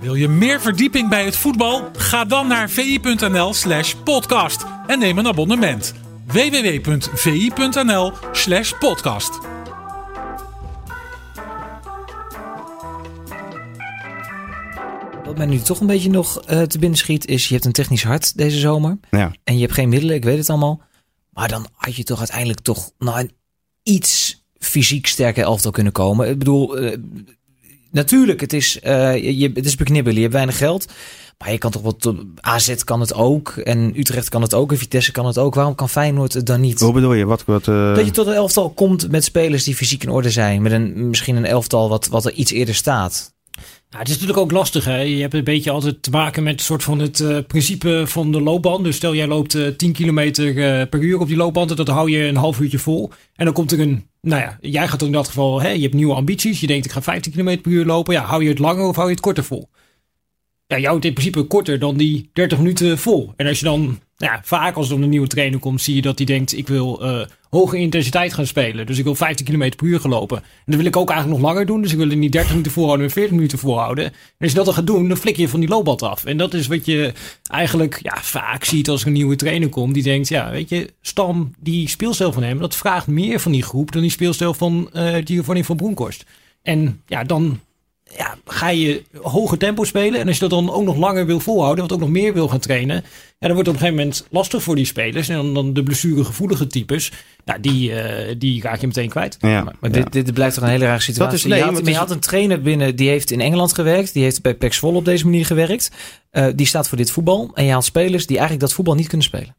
[0.01, 1.89] Wil je meer verdieping bij het voetbal?
[1.93, 5.93] Ga dan naar vi.nl slash podcast en neem een abonnement.
[6.27, 9.39] www.vi.nl slash podcast.
[15.25, 17.71] Wat mij nu toch een beetje nog eh, te binnen schiet is, je hebt een
[17.71, 18.99] technisch hart deze zomer.
[19.11, 19.31] Ja.
[19.43, 20.81] En je hebt geen middelen, ik weet het allemaal.
[21.29, 23.31] Maar dan had je toch uiteindelijk toch naar een
[23.83, 26.29] iets fysiek sterker elftal kunnen komen.
[26.29, 26.97] Ik bedoel, eh,
[27.91, 30.85] natuurlijk, het is, eh, je, het is beknibbelen, je hebt weinig geld.
[31.39, 33.49] Maar je kan toch wat, AZ kan het ook.
[33.49, 34.71] En Utrecht kan het ook.
[34.71, 35.55] En Vitesse kan het ook.
[35.55, 36.79] Waarom kan Feyenoord het dan niet?
[36.79, 37.25] Hoe bedoel je?
[37.25, 40.29] Wat, wat, eh, Dat je tot een elftal komt met spelers die fysiek in orde
[40.29, 40.61] zijn.
[40.61, 43.33] Met een, misschien een elftal wat, wat er iets eerder staat.
[43.89, 44.85] Nou, het is natuurlijk ook lastig.
[44.85, 44.97] Hè?
[45.01, 48.31] Je hebt een beetje altijd te maken met een soort van het eh, principe van
[48.31, 48.83] de loopband.
[48.83, 51.69] Dus stel jij loopt eh 10 kilometer eh, per uur op die loopband.
[51.69, 53.11] En dat hou je een half uurtje vol.
[53.35, 54.07] En dan komt er een...
[54.21, 55.61] Nou ja, jij gaat in dat geval...
[55.61, 56.59] Hè, je hebt nieuwe ambities.
[56.59, 58.13] Je denkt ik ga 15 kilometer per uur lopen.
[58.13, 59.69] Ja, hou je het langer of hou je het korter vol?
[60.67, 63.33] Ja, je houdt in principe korter dan die 30 minuten vol.
[63.35, 66.17] En als je dan ja, vaak als er een nieuwe trainer komt, zie je dat
[66.17, 68.85] hij denkt: ik wil uh, hoge intensiteit gaan spelen.
[68.85, 70.37] Dus ik wil 15 km per uur gelopen.
[70.37, 71.81] En dat wil ik ook eigenlijk nog langer doen.
[71.81, 74.05] Dus ik wil er niet 30 minuten volhouden, maar 40 minuten volhouden.
[74.05, 76.25] En als je dat dan gaat doen, dan flik je van die loopband af.
[76.25, 77.13] En dat is wat je
[77.51, 79.93] eigenlijk ja, vaak ziet als er een nieuwe trainer komt.
[79.93, 83.63] Die denkt: ja, weet je, Stam, die speelstijl van hem, dat vraagt meer van die
[83.63, 86.25] groep dan die speelstijl van uh, Giovanni van Broenkorst.
[86.61, 87.59] En ja, dan
[88.17, 90.19] ja, ga je hoge tempo spelen.
[90.19, 92.47] En als je dat dan ook nog langer wil volhouden, wat ook nog meer wil
[92.47, 92.95] gaan trainen.
[93.39, 95.29] Ja, dan wordt het op een gegeven moment lastig voor die spelers.
[95.29, 97.11] En dan, dan de blessuregevoelige types,
[97.45, 99.37] ja, die, uh, die raak je meteen kwijt.
[99.39, 101.37] Ja, maar, maar dit, dit blijft toch een hele rare situatie.
[101.37, 104.13] Dat is, nee, je, had, je had een trainer binnen, die heeft in Engeland gewerkt.
[104.13, 105.91] Die heeft bij Zwolle op deze manier gewerkt.
[106.31, 107.51] Uh, die staat voor dit voetbal.
[107.53, 109.55] En je haalt spelers die eigenlijk dat voetbal niet kunnen spelen.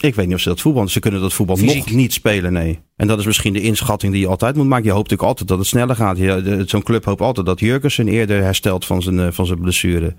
[0.00, 0.88] Ik weet niet of ze dat voetbal.
[0.88, 2.78] Ze kunnen dat voetbal nog niet spelen, nee.
[2.96, 4.84] En dat is misschien de inschatting die je altijd moet maken.
[4.84, 6.68] Je hoopt natuurlijk altijd dat het sneller gaat.
[6.68, 10.14] Zo'n club hoopt altijd dat Jurgensen eerder herstelt van zijn, eh, van zijn blessure.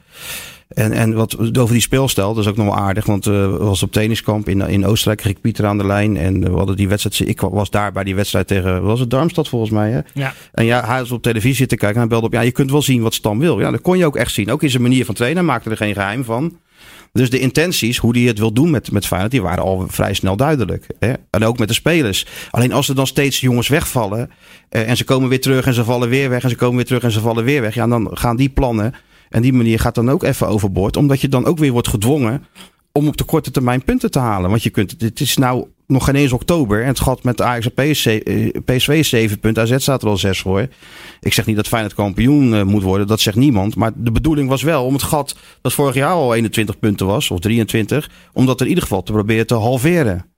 [0.67, 3.05] En, en wat over die speelstijl, dat is ook nog wel aardig.
[3.05, 6.17] Want uh, was op tenniskamp in, in Oostenrijk, kreeg Pieter aan de lijn.
[6.17, 7.29] En we hadden die wedstrijd.
[7.29, 8.83] Ik was daar bij die wedstrijd tegen.
[8.83, 9.91] Was het Darmstad volgens mij?
[9.91, 9.99] Hè?
[10.13, 10.33] Ja.
[10.51, 12.01] En ja, hij was op televisie te kijken.
[12.01, 12.33] En hij belde op.
[12.33, 13.59] Ja, je kunt wel zien wat Stam wil.
[13.59, 14.51] Ja, dat kon je ook echt zien.
[14.51, 15.45] Ook in zijn manier van trainen.
[15.45, 16.57] Maakte er geen geheim van.
[17.15, 20.13] Dus de intenties, hoe hij het wil doen met, met Feyenoord, die waren al vrij
[20.13, 20.87] snel duidelijk.
[20.99, 21.13] Hè?
[21.29, 22.25] En ook met de spelers.
[22.51, 24.29] Alleen als er dan steeds jongens wegvallen
[24.69, 26.85] eh, en ze komen weer terug en ze vallen weer weg en ze komen weer
[26.85, 27.73] terug en ze vallen weer weg.
[27.73, 28.93] Ja, dan gaan die plannen
[29.29, 30.97] en die manier gaat dan ook even overboord.
[30.97, 32.45] Omdat je dan ook weer wordt gedwongen
[32.91, 34.49] om op de korte termijn punten te halen.
[34.49, 36.81] Want je kunt, het is nou nog geen eens oktober.
[36.81, 38.21] En het gaat met Ajax en PSV,
[38.65, 39.63] PSV 7 punten.
[39.63, 40.67] AZ staat er al 6 voor.
[41.21, 43.07] Ik zeg niet dat Feyenoord kampioen uh, moet worden.
[43.07, 43.75] Dat zegt niemand.
[43.75, 47.31] Maar de bedoeling was wel om het gat dat vorig jaar al 21 punten was.
[47.31, 48.09] Of 23.
[48.33, 50.34] Om dat in ieder geval te proberen te halveren.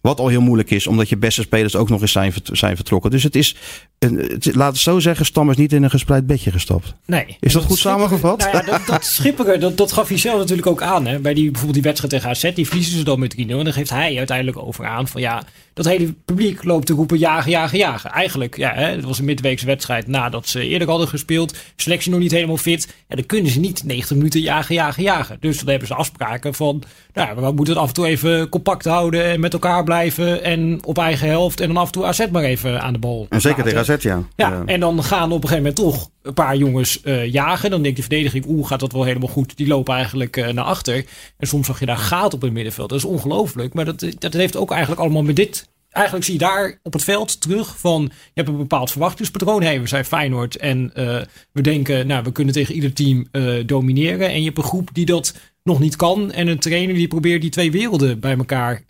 [0.00, 3.10] Wat al heel moeilijk is, omdat je beste spelers ook nog eens zijn, zijn vertrokken.
[3.10, 3.56] Dus het is,
[3.98, 6.94] een, het, laat het zo zeggen, Stam is niet in een gespreid bedje gestapt.
[7.06, 7.36] Nee.
[7.40, 8.38] Is dat, goed samengevat?
[8.38, 11.06] Nou ja, dat, dat Schipper, dat, dat gaf hij zelf natuurlijk ook aan.
[11.06, 11.18] Hè.
[11.18, 13.38] Bij die, bijvoorbeeld die wedstrijd tegen AZ, die verliezen ze dan met 3-0.
[13.38, 15.42] En dan geeft hij uiteindelijk over aan van ja,
[15.76, 18.10] dat hele publiek loopt te roepen jagen, jagen, jagen.
[18.10, 21.56] Eigenlijk, ja, hè, het was een midweekse wedstrijd nadat ze eerder hadden gespeeld.
[21.76, 22.94] Selectie nog niet helemaal fit.
[23.08, 25.36] En dan kunnen ze niet 90 minuten jagen, jagen, jagen.
[25.40, 28.84] Dus dan hebben ze afspraken van, nou, we moeten het af en toe even compact
[28.84, 30.42] houden en met elkaar blijven.
[30.42, 31.60] En op eigen helft.
[31.60, 33.26] En dan af en toe AZ maar even aan de bal.
[33.30, 34.22] En zeker tegen AZ, ja.
[34.36, 34.62] ja.
[34.66, 37.70] en dan gaan op een gegeven moment toch een paar jongens uh, jagen.
[37.70, 39.56] Dan denkt de verdediging, oeh, gaat dat wel helemaal goed.
[39.56, 41.04] Die lopen eigenlijk uh, naar achter.
[41.36, 42.88] En soms zag je daar gaat op het middenveld.
[42.88, 43.74] Dat is ongelooflijk.
[43.74, 47.04] Maar dat, dat heeft ook eigenlijk allemaal met dit eigenlijk zie je daar op het
[47.04, 49.62] veld terug van je hebt een bepaald verwachtingspatroon.
[49.62, 51.20] Hey, we zijn Feyenoord en uh,
[51.52, 53.26] we denken, nou, we kunnen tegen ieder team
[53.66, 54.28] domineren.
[54.28, 56.32] En je hebt een groep die dat nog niet kan.
[56.32, 58.82] En een trainer die probeert die twee werelden bij elkaar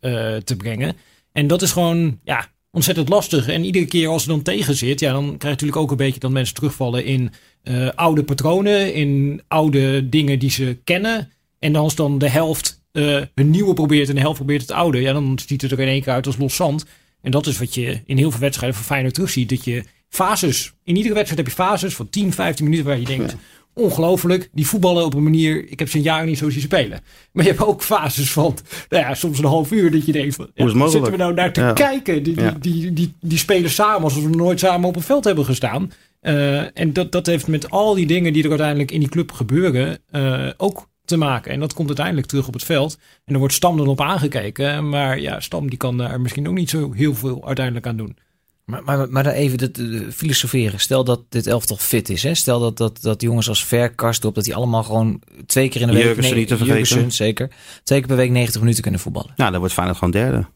[0.45, 0.97] te brengen.
[1.33, 3.49] En dat is gewoon, ja, ontzettend lastig.
[3.49, 5.97] En iedere keer als er dan tegen zit, ja, dan krijg je natuurlijk ook een
[5.97, 7.33] beetje dat mensen terugvallen in
[7.95, 11.31] oude patronen, in oude dingen die ze kennen.
[11.59, 15.01] En als dan de helft uh, een nieuwe probeert en de helft probeert het oude,
[15.01, 16.85] ja, dan ziet het er in één keer uit als los zand.
[17.23, 19.49] En dat is wat je in heel veel wedstrijden van Feyenoord terugziet.
[19.49, 23.05] Dat je fases, in iedere wedstrijd heb je fases van 10, 15 minuten waar je
[23.05, 23.37] denkt.
[23.77, 27.01] Ongelooflijk, die voetballen op een manier, ik heb ze een jaar niet zo zien spelen.
[27.33, 28.57] Maar je hebt ook fases van,
[28.89, 31.35] nou ja, soms een half uur dat je denkt, van, ja, hoe zitten we nou
[31.35, 31.73] naar te ja.
[31.73, 32.23] kijken?
[32.23, 35.45] Die, die, die, die, die, spelen samen alsof we nooit samen op een veld hebben
[35.45, 35.93] gestaan.
[36.23, 39.33] Uh, en dat, dat heeft met al die dingen die er uiteindelijk in die club
[39.33, 41.53] gebeuren, uh, ook te maken.
[41.53, 42.99] En dat komt uiteindelijk terug op het veld.
[43.25, 44.89] En er wordt Stam dan op aangekeken.
[44.89, 48.17] Maar ja, Stam die kan er misschien ook niet zo heel veel uiteindelijk aan doen.
[48.67, 49.81] Maar, maar, maar dan even dat,
[50.15, 50.81] filosoferen.
[50.81, 52.23] Stel dat dit elftal fit is.
[52.23, 52.35] Hè?
[52.35, 55.87] Stel dat, dat, dat jongens als Verkast op dat die allemaal gewoon twee keer in
[55.87, 56.03] de week...
[56.03, 57.13] Jurgensen niet te vergeten.
[57.13, 57.51] zeker.
[57.83, 59.33] Twee keer per week 90 minuten kunnen voetballen.
[59.37, 60.47] Nou, dan wordt Feyenoord gewoon derde.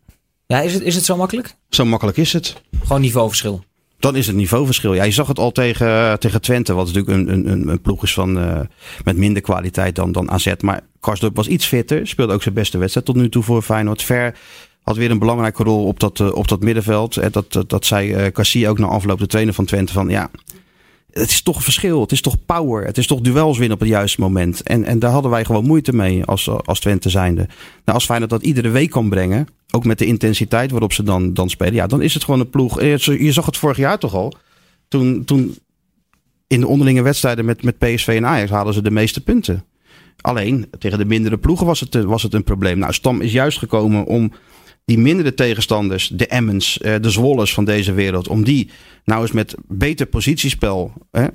[0.47, 1.55] Ja, is het, is het zo makkelijk?
[1.69, 2.63] Zo makkelijk is het.
[2.83, 3.65] Gewoon niveauverschil
[4.01, 4.95] dan is het niveauverschil.
[4.95, 8.13] Ja, je zag het al tegen, tegen Twente, wat natuurlijk een, een, een ploeg is
[8.13, 8.61] van, uh,
[9.05, 10.53] met minder kwaliteit dan, dan AZ.
[10.61, 14.03] Maar Karsdorp was iets fitter, speelde ook zijn beste wedstrijd tot nu toe voor Feyenoord.
[14.03, 14.37] Ver
[14.91, 17.17] had weer een belangrijke rol op dat, uh, op dat middenveld.
[17.17, 20.09] En dat, dat, dat zei uh, Cassie ook na afloop, de trainer van Twente, van
[20.09, 20.31] ja...
[21.11, 22.01] Het is toch een verschil.
[22.01, 22.85] Het is toch power.
[22.85, 24.63] Het is toch duels winnen op het juiste moment.
[24.63, 27.47] En, en daar hadden wij gewoon moeite mee als, als Twente zijnde.
[27.85, 31.35] Nou, als Feyenoord dat iedere week kan brengen ook met de intensiteit waarop ze dan,
[31.35, 31.75] dan spelen.
[31.75, 32.81] Ja, dan is het gewoon een ploeg.
[32.81, 34.35] Eh, je zag het vorig jaar toch al.
[34.89, 35.59] Toen, toen
[36.47, 39.65] in de onderlinge wedstrijden met, met PSV en Ajax halen ze de meeste punten.
[40.21, 42.79] Alleen tegen de mindere ploegen was het, was het een probleem.
[42.79, 44.33] Nou, Stam is juist gekomen om
[44.85, 48.71] die mindere tegenstanders, de Emmens, eh, de Zwollers van deze wereld, om die
[49.05, 51.27] nou eens met beter positiespel hè,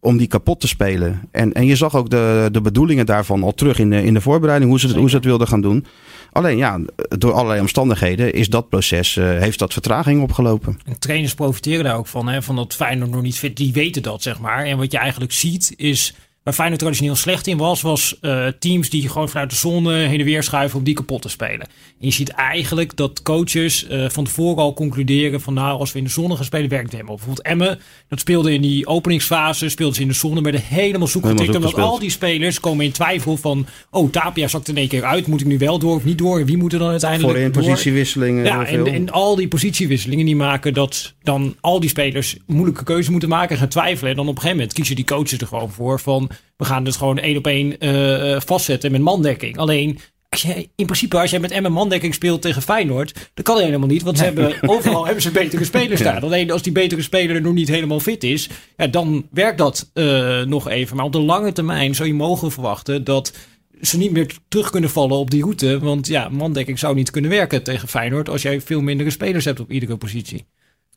[0.00, 1.28] om die kapot te spelen.
[1.30, 4.20] En, en je zag ook de, de bedoelingen daarvan al terug in de, in de
[4.20, 5.86] voorbereiding, hoe ze, hoe ze het wilden gaan doen.
[6.32, 10.78] Alleen ja, door allerlei omstandigheden is dat proces, uh, heeft dat vertraging opgelopen.
[10.84, 13.56] En trainers profiteren daar ook van, hè, van dat Feyenoord nog niet fit.
[13.56, 14.64] Die weten dat, zeg maar.
[14.64, 16.14] En wat je eigenlijk ziet is
[16.48, 20.18] waar Feyenoord traditioneel slecht in was, was uh, teams die gewoon vanuit de zone heen
[20.18, 21.60] en weer schuiven om die kapot te spelen.
[21.60, 25.98] En je ziet eigenlijk dat coaches uh, van tevoren al concluderen van nou, als we
[25.98, 27.14] in de zone gaan spelen, werkt het helemaal.
[27.16, 31.26] Bijvoorbeeld Emmen, dat speelde in die openingsfase, speelde ze in de zone, werden helemaal zoek
[31.26, 31.54] getikt.
[31.54, 35.26] Omdat al die spelers komen in twijfel van, oh, Tapia zakt in één keer uit.
[35.26, 36.44] Moet ik nu wel door of niet door?
[36.44, 38.44] Wie moet er dan uiteindelijk Voor in positiewisselingen.
[38.44, 43.08] Ja, en, en, al die positiewisselingen die maken dat dan al die spelers moeilijke keuzes
[43.08, 44.10] moeten maken en gaan twijfelen.
[44.10, 46.84] En dan op een gegeven moment kiezen die coaches er gewoon voor van, we gaan
[46.84, 49.58] het gewoon één op één uh, vastzetten met mandekking.
[49.58, 49.98] Alleen
[50.28, 54.02] als in principe, als jij met Emmen mandekking speelt tegen Feyenoord, dat kan helemaal niet.
[54.02, 56.22] Want ze hebben, overal hebben ze betere spelers staan.
[56.22, 60.42] Alleen als die betere speler nog niet helemaal fit is, ja, dan werkt dat uh,
[60.42, 60.96] nog even.
[60.96, 63.32] Maar op de lange termijn zou je mogen verwachten dat
[63.80, 65.78] ze niet meer terug kunnen vallen op die route.
[65.78, 69.60] Want ja, mandekking zou niet kunnen werken tegen Feyenoord als jij veel mindere spelers hebt
[69.60, 70.46] op iedere positie.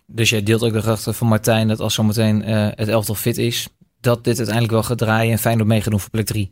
[0.05, 3.37] Dus jij deelt ook de gedachte van Martijn dat als zometeen uh, het elftal fit
[3.37, 3.67] is,
[4.01, 6.51] dat dit uiteindelijk wel gaat draaien en Feyenoord mee gaat doen voor plek 3?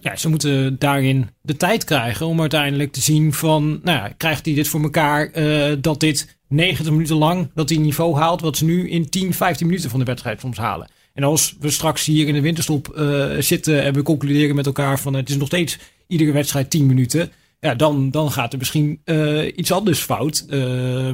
[0.00, 4.44] Ja, ze moeten daarin de tijd krijgen om uiteindelijk te zien van, nou ja, krijgt
[4.44, 8.56] hij dit voor elkaar uh, dat dit 90 minuten lang, dat hij niveau haalt wat
[8.56, 10.88] ze nu in 10, 15 minuten van de wedstrijd soms halen.
[11.12, 14.98] En als we straks hier in de winterstop uh, zitten en we concluderen met elkaar
[14.98, 17.30] van het is nog steeds iedere wedstrijd 10 minuten,
[17.60, 20.44] ja, dan, dan gaat er misschien uh, iets anders fout.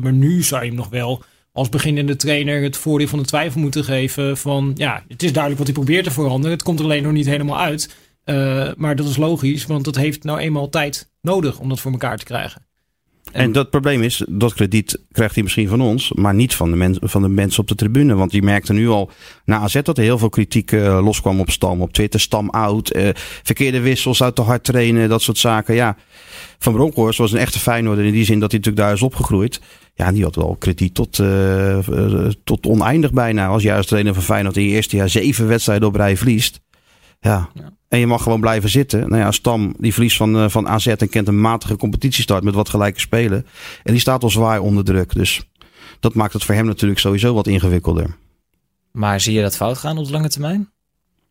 [0.03, 3.61] maar nu zou je hem nog wel als beginnende trainer het voordeel van de twijfel
[3.61, 6.51] moeten geven van ja, het is duidelijk wat hij probeert te veranderen.
[6.51, 7.97] Het komt alleen nog niet helemaal uit.
[8.25, 11.93] Uh, maar dat is logisch, want dat heeft nou eenmaal tijd nodig om dat voor
[11.93, 12.70] elkaar te krijgen.
[13.33, 16.77] En, dat probleem is, dat krediet krijgt hij misschien van ons, maar niet van de,
[16.77, 18.15] mens, van de mensen op de tribune.
[18.15, 19.11] Want die merkte nu al
[19.45, 21.83] na AZ dat er heel veel kritiek uh, loskwam op Stam.
[21.83, 23.09] Op Twitter, Stam oud, uh,
[23.43, 25.75] verkeerde wissels, uit te hard trainen, dat soort zaken.
[25.75, 25.97] Ja,
[26.59, 29.61] Van Bronckhorst was een echte Feyenoorder in die zin dat hij natuurlijk daar is opgegroeid.
[29.95, 31.79] Ja, die had wel krediet tot, uh,
[32.45, 33.47] tot oneindig bijna.
[33.47, 36.61] Als juist trainer van Feyenoord in je eerste jaar zeven wedstrijden op rij verliest.
[37.21, 37.49] Ja.
[37.55, 37.71] ja.
[37.91, 39.09] En je mag gewoon blijven zitten.
[39.09, 42.55] Nou ja, Stam die verliest van, uh, van AZ en kent een matige competitiestart met
[42.55, 43.47] wat gelijke spelen.
[43.83, 45.15] En die staat al zwaar onder druk.
[45.15, 45.43] Dus
[46.01, 48.17] dat maakt het voor hem natuurlijk sowieso wat ingewikkelder.
[48.91, 50.71] Maar zie je dat fout gaan op de lange termijn?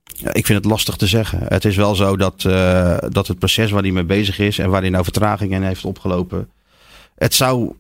[0.04, 1.40] Ja, ik vind het lastig te zeggen.
[1.48, 4.70] Het is wel zo dat, uh, dat het proces waar hij mee bezig is en
[4.70, 6.50] waar hij nou vertraging in heeft opgelopen.
[7.16, 7.74] Het zou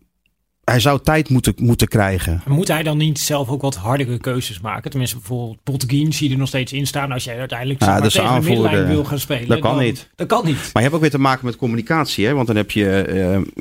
[0.69, 2.41] hij zou tijd moeten, moeten krijgen.
[2.47, 4.89] Moet hij dan niet zelf ook wat hardere keuzes maken?
[4.89, 7.11] Tenminste, bijvoorbeeld Potteguin zie je er nog steeds in staan.
[7.11, 9.47] Als jij uiteindelijk ja, tegen de wil gaan spelen.
[9.47, 10.09] Dat kan niet.
[10.15, 10.55] Dat kan niet.
[10.55, 12.25] Maar je hebt ook weer te maken met communicatie.
[12.25, 12.33] Hè?
[12.33, 13.05] Want dan heb je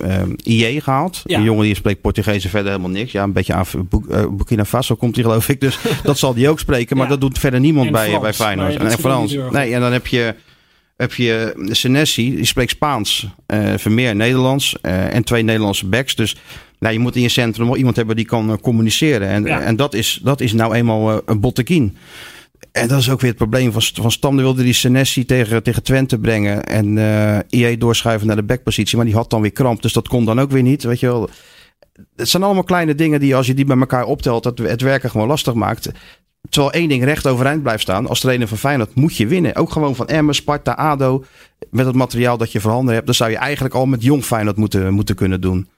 [0.02, 1.22] uh, uh, IE gehaald.
[1.24, 1.38] Ja.
[1.38, 3.12] Een jongen die spreekt Portugees en verder helemaal niks.
[3.12, 3.76] Ja, een beetje af.
[4.30, 5.60] Burkina Faso komt hij geloof ik.
[5.60, 6.96] Dus dat zal die ook spreken.
[6.96, 7.12] Maar ja.
[7.12, 8.76] dat doet verder niemand bij, Frans, bij Feyenoord.
[8.76, 9.36] En Frans.
[9.50, 10.34] Nee, en dan heb je
[10.98, 16.14] heb je Senesi, die spreekt Spaans, uh, Vermeer Nederlands uh, en twee Nederlandse backs.
[16.14, 16.36] Dus
[16.78, 19.28] nou, je moet in je centrum wel iemand hebben die kan uh, communiceren.
[19.28, 19.60] En, ja.
[19.60, 21.96] en dat, is, dat is nou eenmaal een bottekin.
[22.72, 24.36] En dat is ook weer het probleem van, van Stam.
[24.36, 26.64] Wilde die Senesi tegen, tegen Twente brengen.
[26.64, 28.96] En uh, IE doorschuiven naar de backpositie.
[28.96, 29.82] Maar die had dan weer kramp.
[29.82, 30.82] Dus dat kon dan ook weer niet.
[30.82, 31.28] Weet je wel.
[32.16, 34.42] Het zijn allemaal kleine dingen die als je die bij elkaar optelt.
[34.42, 35.90] Dat het werken gewoon lastig maakt.
[36.48, 38.06] Terwijl één ding recht overeind blijft staan.
[38.06, 39.56] Als trainer van Feyenoord moet je winnen.
[39.56, 41.24] Ook gewoon van Emmen, Sparta, ADO.
[41.70, 43.06] Met het materiaal dat je voorhanden hebt.
[43.06, 45.68] Dan zou je eigenlijk al met jong Feyenoord moeten, moeten kunnen doen.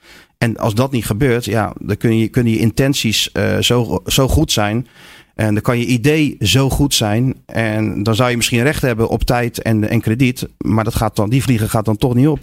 [0.45, 4.29] En als dat niet gebeurt, ja, dan kun je, kunnen je intenties uh, zo, zo
[4.29, 4.87] goed zijn.
[5.35, 7.35] En dan kan je idee zo goed zijn.
[7.47, 10.49] En dan zou je misschien recht hebben op tijd en, en krediet.
[10.59, 12.39] Maar dat gaat dan, die vliegen gaat dan toch niet op.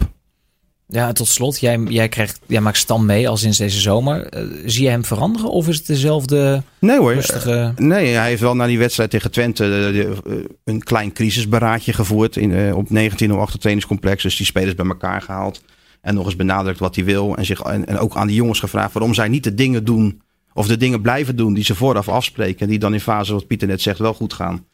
[0.86, 4.36] Ja, tot slot, jij, jij, krijgt, jij maakt Stam mee al sinds deze zomer.
[4.36, 7.14] Uh, zie je hem veranderen of is het dezelfde nee, hoor.
[7.14, 7.72] rustige...
[7.76, 9.90] Nee, hij heeft wel na die wedstrijd tegen Twente
[10.26, 14.22] uh, een klein crisisberaadje gevoerd in, op 1908 trainingscomplex.
[14.22, 15.60] Dus die spelers bij elkaar gehaald.
[16.08, 17.36] En nog eens benadrukt wat hij wil.
[17.36, 20.22] En, zich, en, en ook aan die jongens gevraagd waarom zij niet de dingen doen
[20.54, 22.60] of de dingen blijven doen die ze vooraf afspreken.
[22.60, 24.66] En die dan in fase, wat Pieter net zegt, wel goed gaan.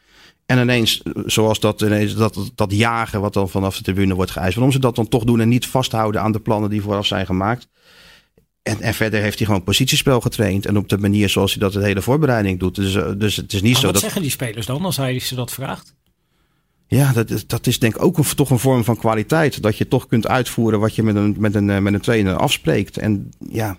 [0.47, 4.55] En ineens, zoals dat, ineens, dat, dat jagen wat dan vanaf de tribune wordt geëist.
[4.55, 7.27] Waarom ze dat dan toch doen en niet vasthouden aan de plannen die vooraf zijn
[7.27, 7.69] gemaakt.
[8.63, 10.67] En, en verder heeft hij gewoon positiespel getraind.
[10.67, 12.75] En op de manier zoals hij dat de hele voorbereiding doet.
[12.75, 14.03] Dus, dus het is niet maar zo wat dat...
[14.03, 15.95] zeggen die spelers dan als hij ze dat vraagt?
[16.95, 19.63] Ja, dat, is, dat is denk ik ook een, toch een vorm van kwaliteit.
[19.63, 22.99] Dat je toch kunt uitvoeren wat je met een, met een, met een trainer afspreekt.
[22.99, 23.79] En ja,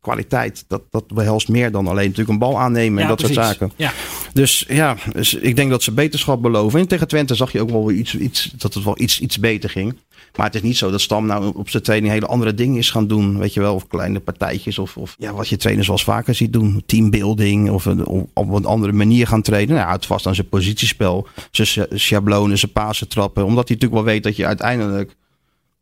[0.00, 3.36] kwaliteit, dat, dat behelst meer dan alleen natuurlijk een bal aannemen en Ja, dat precies.
[3.36, 3.72] soort zaken.
[3.76, 3.92] Ja.
[4.32, 6.80] Dus ja, dus ik denk dat ze beterschap beloven.
[6.80, 9.38] En tegen Twente zag je ook wel weer iets, iets, dat het wel iets, iets
[9.38, 9.96] beter ging.
[10.36, 12.90] Maar het is niet zo dat Stam nou op zijn training hele andere dingen is
[12.90, 13.38] gaan doen.
[13.38, 14.78] Weet je wel, of kleine partijtjes.
[14.78, 16.82] Of, of ja, wat je trainers wel vaker ziet doen.
[16.86, 19.76] Teambuilding of een, op, een andere manier gaan trainen.
[19.76, 21.26] Nou, het vast aan zijn positiespel.
[21.50, 23.44] Zijn scha- schablonen, zijn pasen trappen.
[23.44, 25.16] Omdat hij natuurlijk wel weet dat je uiteindelijk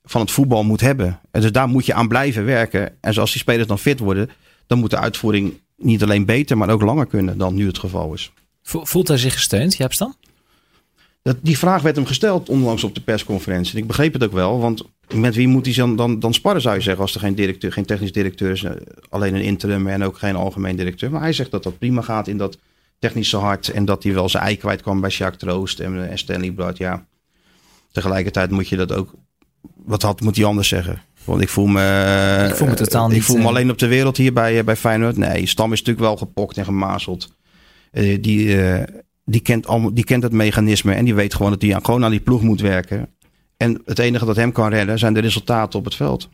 [0.04, 1.20] van het voetbal moet hebben.
[1.30, 2.92] En dus daar moet je aan blijven werken.
[3.00, 4.30] En zoals die spelers dan fit worden,
[4.66, 8.12] dan moet de uitvoering niet alleen beter, maar ook langer kunnen dan nu het geval
[8.12, 8.32] is.
[8.62, 10.14] Vo- Voelt hij zich gesteund, Jaap Stam?
[11.28, 13.74] Dat, die vraag werd hem gesteld onlangs op de persconferentie.
[13.74, 16.62] En ik begreep het ook wel, want met wie moet hij dan, dan, dan sparren,
[16.62, 18.72] zou je zeggen, als er geen, directeur, geen technisch directeur is, eh,
[19.08, 21.10] alleen een interim en ook geen algemeen directeur.
[21.10, 22.58] Maar hij zegt dat dat prima gaat in dat
[22.98, 26.18] technische hart en dat hij wel zijn ei kwijt kwam bij Jacques Troost en, en
[26.18, 26.78] Stanley Blad.
[26.78, 27.06] Ja,
[27.92, 29.14] tegelijkertijd moet je dat ook,
[29.84, 31.02] wat had, moet hij anders zeggen?
[31.24, 33.78] Want ik voel me, Ik voel me totaal ik niet, voel me eh, alleen op
[33.78, 35.16] de wereld hier bij, eh, bij Feyenoord.
[35.16, 37.36] Nee, Stam is natuurlijk wel gepokt en gemazeld.
[37.90, 38.82] Eh, die, eh,
[39.28, 42.10] die, kent allemaal, die kent het mechanisme en die weet gewoon dat hij gewoon aan
[42.10, 43.14] die ploeg moet werken.
[43.56, 46.28] En het enige dat hem kan redden zijn de resultaten op het veld.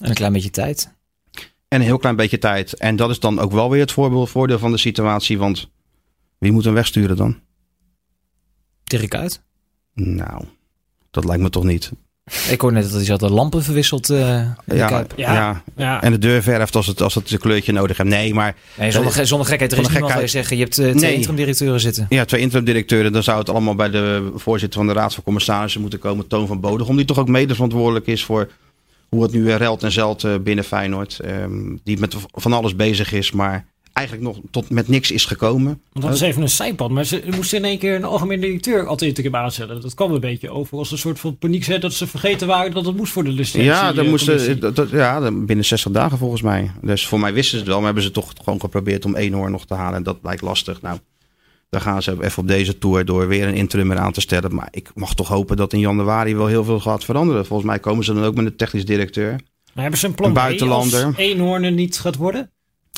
[0.00, 0.94] En een klein beetje tijd.
[1.68, 2.74] En een heel klein beetje tijd.
[2.74, 5.38] En dat is dan ook wel weer het voorbeeld, voordeel van de situatie.
[5.38, 5.70] Want
[6.38, 7.40] wie moet hem wegsturen dan?
[8.84, 9.42] Dirk uit.
[9.94, 10.44] Nou,
[11.10, 11.92] dat lijkt me toch niet.
[12.50, 15.12] Ik hoor net dat hij zat de lampen verwisseld eh in de Ja, Kuip.
[15.16, 15.32] ja.
[15.34, 15.62] Ja.
[15.76, 16.02] Ja.
[16.02, 18.08] En de deur verft als het, als het een kleurtje nodig heeft.
[18.08, 19.72] Nee, maar Nee, zonder, ge- zonder gekheid.
[19.72, 20.30] Er is Zonder niemand gekheid.
[20.30, 21.14] zeggen, je hebt eh, twee Nee.
[21.14, 22.06] interim-directeuren zitten.
[22.08, 23.12] Ja, twee interim-directeuren.
[23.12, 26.26] Dan zou het allemaal bij de voorzitter van de Raad van Commissarissen moeten komen.
[26.26, 26.96] Toon van Bodegom.
[26.96, 28.48] Die toch ook mede verantwoordelijk is voor
[29.08, 31.18] hoe het nu eh, relt en zelt eh, binnen Feyenoord.
[31.20, 35.80] Ehm, die met van alles bezig is, maar eigenlijk nog tot met niks is gekomen.
[35.92, 36.90] Want dat is even een zijpad.
[36.90, 39.80] Maar ze moesten in één keer een algemeen directeur altijd interim aanstellen.
[39.80, 42.72] Dat kwam een beetje over als een soort van paniek zet dat ze vergeten waren
[42.72, 43.68] dat het moest voor de licentie.
[43.70, 44.58] Ja, dan eh, moesten, commissie.
[44.60, 46.70] dat, dat- ja, binnen 60 dagen volgens mij.
[46.82, 49.32] Dus voor mij wisten ze het wel, maar hebben ze toch gewoon geprobeerd om één
[49.32, 49.94] hoor nog te halen.
[49.96, 50.82] En dat blijkt lastig.
[50.82, 50.98] Nou,
[51.70, 54.54] dan gaan ze even op deze tour door weer een interim aan te stellen.
[54.54, 57.46] Maar ik mag toch hopen dat in januari wel heel veel gaat veranderen.
[57.46, 59.30] Volgens mij komen ze dan ook met een technisch directeur.
[59.74, 61.04] Maar hebben ze een plan Een B buitenlander.
[61.04, 62.50] als Eenhoorn niet gaat worden?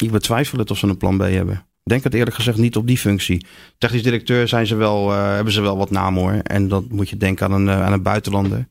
[0.02, 1.54] Ik betwijfel het of ze een plan B hebben.
[1.54, 3.46] Ik denk het eerlijk gezegd niet op die functie.
[3.78, 6.32] Technisch directeur zijn ze wel, eh, hebben ze wel wat naam hoor.
[6.32, 8.68] En dan moet je denken aan een, eh, aan een buitenlander.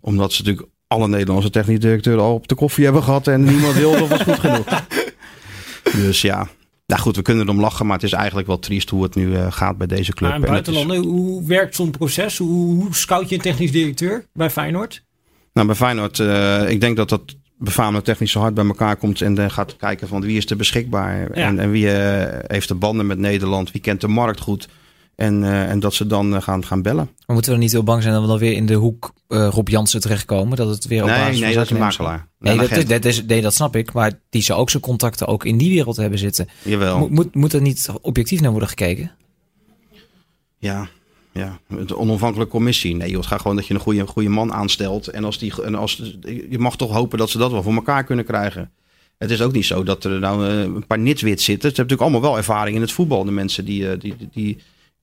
[0.00, 3.26] Omdat ze natuurlijk alle Nederlandse technisch directeuren al op de koffie hebben gehad.
[3.26, 4.66] En niemand wilde of was goed genoeg.
[6.06, 6.48] Dus ja.
[6.86, 7.86] Nou goed, we kunnen erom lachen.
[7.86, 10.30] Maar het is eigenlijk wel triest hoe het nu eh, gaat bij deze club.
[10.30, 12.38] Maar een En het is- buitenlander, hoe werkt zo'n proces?
[12.38, 15.02] Hoe, hoe scout je een technisch directeur bij Feyenoord?
[15.52, 16.18] Nou, bij Feyenoord,
[16.70, 20.20] ik denk dat dat befaamde technische hart bij elkaar komt en dan gaat kijken van
[20.20, 21.46] wie is er beschikbaar Ja.
[21.46, 24.68] en, en wie eh, heeft de banden met Nederland, wie kent de markt goed
[25.16, 27.04] en, eh, en dat ze dan eh, gaan, gaan bellen.
[27.04, 29.12] Maar moeten we dan niet heel bang zijn dat we dan weer in de hoek
[29.28, 30.56] eh, Rob Jansen terechtkomen?
[30.56, 32.28] Dat het weer op Nee, basis van nee, dat is een makelaar.
[32.38, 33.92] Nee, dat, is, nee, dat snap ik.
[33.92, 36.48] Maar die zou ook zijn contacten ook in die wereld hebben zitten.
[36.62, 36.98] Jawel.
[36.98, 39.10] Moet, moet, moet er niet objectief naar worden gekeken?
[40.58, 40.88] Ja,
[41.34, 41.58] ja.
[41.86, 42.94] De onafhankelijke commissie.
[42.96, 45.08] Nee, joh, het gaat gewoon dat je een goede, goede man aanstelt.
[45.08, 46.02] En, als die, en als,
[46.50, 48.70] je mag toch hopen dat ze dat wel voor elkaar kunnen krijgen.
[49.18, 51.70] Het is ook niet zo dat er nou eh, een paar nitswits zitten.
[51.70, 53.24] Ze hebben natuurlijk allemaal wel ervaring in het voetbal.
[53.24, 54.58] De mensen die, eh, die, die, die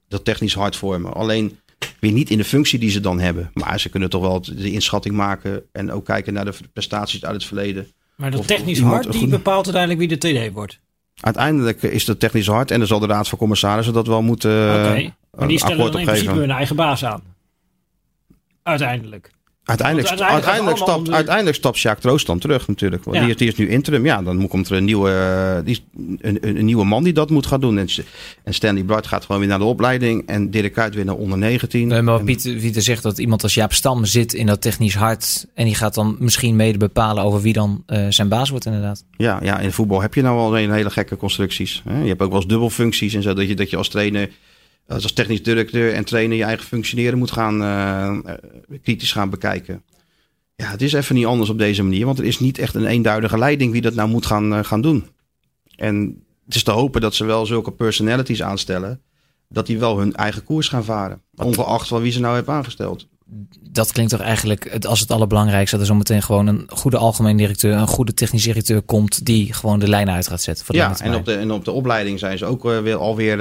[0.08, 1.14] dat technisch hard vormen.
[1.14, 1.58] Alleen
[2.00, 3.52] weer niet in de functie die ze dan hebben.
[3.54, 5.64] Maar ze kunnen toch wel de inschatting maken.
[5.72, 7.88] En ook kijken naar de prestaties uit het verleden.
[8.16, 10.80] Maar dat Of- technisch of hart, die bepaalt uiteindelijk wie de TD wordt.
[11.22, 12.72] Uiteindelijk is het technisch hard.
[12.72, 14.94] En dan zal de Raad van Commissarissen dat wel moeten Oké.
[14.94, 17.22] eh, Maar die stellen dan in principe hun eigen baas aan.
[18.64, 19.32] Uiteindelijk.
[19.78, 23.04] Uiteindelijk, uiteindelijk stapt, uiteindelijk stapt Sjaak Troost dan terug natuurlijk.
[23.04, 23.22] Want Ja.
[23.24, 24.06] die, is, die is nu interim.
[24.06, 25.84] Ja, dan moet- komt er een nieuwe, eh, die is
[26.22, 27.78] een, een, nieuwe man die dat moet gaan doen.
[27.78, 27.88] En,
[28.44, 30.24] en Stanley Bright gaat gewoon weer naar de opleiding.
[30.28, 31.88] En Dirk Kuyt weer naar onder 19.
[31.88, 35.46] Nee, maar Pieter, Pieter zegt dat iemand als Jaap Stam zit in dat technisch hart.
[35.54, 39.04] En die gaat dan misschien mede bepalen over wie dan eh, zijn baas wordt inderdaad.
[39.18, 41.82] ja, ja, in voetbal heb je nou al een hele gekke constructies.
[41.90, 42.02] Hè?
[42.02, 43.34] Je hebt ook wel eens dubbelfuncties en zo.
[43.34, 44.30] Dat je, dat je als trainer,
[44.94, 48.36] als technisch directeur en trainer je eigen functioneren moet gaan eh,
[48.82, 49.84] kritisch gaan bekijken.
[50.56, 52.06] Ja, het is even niet anders op deze manier.
[52.06, 54.82] Want er is niet echt een eenduidige leiding wie dat nou moet gaan, eh, gaan
[54.82, 55.08] doen.
[55.76, 59.02] En het is te hopen dat ze wel zulke personalities aanstellen.
[59.50, 61.22] Dat die wel hun eigen koers gaan varen.
[61.36, 63.08] Ongeacht van wie ze nou hebben aangesteld.
[63.70, 65.76] Dat klinkt toch eigenlijk als het allerbelangrijkste.
[65.76, 69.26] Dat er zometeen gewoon een goede algemeen directeur, een goede technisch directeur komt.
[69.26, 70.66] Die gewoon de lijnen uit gaat zetten.
[70.66, 72.96] Voor de Ja, en op, de, en op de opleiding zijn ze ook eh, weer,
[72.96, 73.40] alweer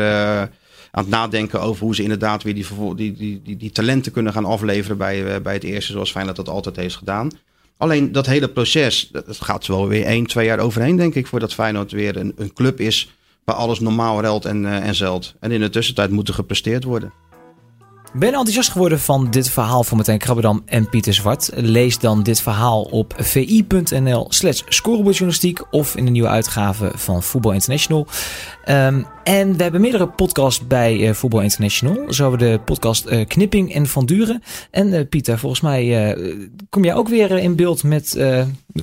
[0.91, 4.45] aan het nadenken over hoe ze inderdaad weer die, die, die, die, talenten kunnen gaan
[4.45, 7.31] afleveren bij, eh, bij het eerste, zoals Feyenoord dat altijd heeft gedaan.
[7.77, 11.27] Alleen dat hele proces, dat dat gaat wel weer één, twee jaar overheen, denk ik,
[11.27, 13.11] voordat Feyenoord weer een, een club is
[13.45, 15.35] waar alles normaal ruilt en, eh, en zelt.
[15.41, 17.13] En in de tussentijd moet er gepresteerd worden.
[18.13, 21.51] Ben enthousiast geworden van dit verhaal van Martijn Krabbedam en Pieter Zwart?
[21.55, 27.53] Lees dan dit verhaal op vi.nl slash scorebordjournalistiek of in de nieuwe uitgave van Voetbal
[27.53, 28.07] International.
[28.65, 32.13] Ehm, en we hebben meerdere podcasts bij eh Voetbal International.
[32.13, 34.43] Zo hebben we de podcast eh, Knipping en Van Duren.
[34.71, 36.17] En eh, Pieter, volgens mij
[36.71, 38.13] kom jij ook weer in beeld met...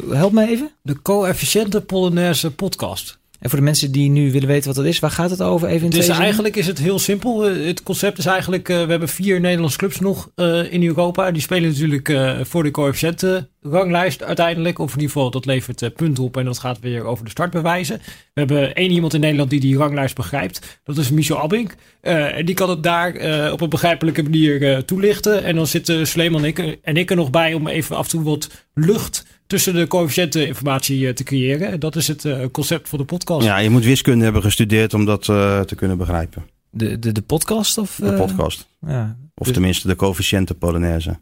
[0.09, 0.71] help me even.
[0.81, 3.19] De coëfficiënte Polonaise podcast.
[3.39, 5.67] En voor de mensen die nu willen weten wat dat is, waar gaat het over?
[5.67, 7.49] Even in Dus eigenlijk is het heel simpel.
[7.49, 11.31] Eh, Het concept is eigenlijk, eh, we hebben vier Nederlandse clubs nog eh, in Europa.
[11.31, 14.79] Die spelen natuurlijk voor de coëfficiëntenranglijst uiteindelijk.
[14.79, 17.97] Of in ieder geval, dat levert punten op en dat gaat weer over de startbewijzen.
[18.33, 20.79] We hebben één iemand in Nederland die die ranglijst begrijpt.
[20.83, 21.75] Dat is Michel Abink.
[22.01, 23.11] Eh, en die kan het daar
[23.51, 25.43] op een begrijpelijke manier toelichten.
[25.43, 28.09] En dan zitten Sleeman en ik, en ik er nog bij om even af en
[28.09, 31.71] toe wat lucht tussen de coëfficiënteninformatie eh, te creëren.
[31.71, 33.45] En dat is het eh, concept van de podcast.
[33.45, 36.45] Ja, je moet wiskunde hebben gestudeerd om dat eh, te kunnen begrijpen.
[36.69, 37.77] De, de, de podcast?
[37.77, 38.67] Of, De podcast.
[38.87, 39.17] ja.
[39.35, 41.19] Of Dus tenminste de coëfficiënte Polonaise.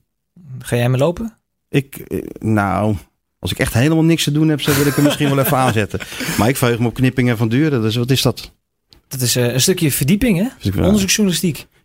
[0.59, 1.38] Ga jij me lopen?
[1.69, 2.95] Ik, nou,
[3.39, 5.57] als ik echt helemaal niks te doen heb, dan wil ik hem misschien wel even
[5.65, 5.99] aanzetten.
[6.38, 7.82] Maar ik verheug me op knippingen van Duren.
[7.82, 8.51] Dus wat is dat?
[9.07, 10.47] Dat is eh, een stukje verdieping, hè?
[10.61, 10.71] Dus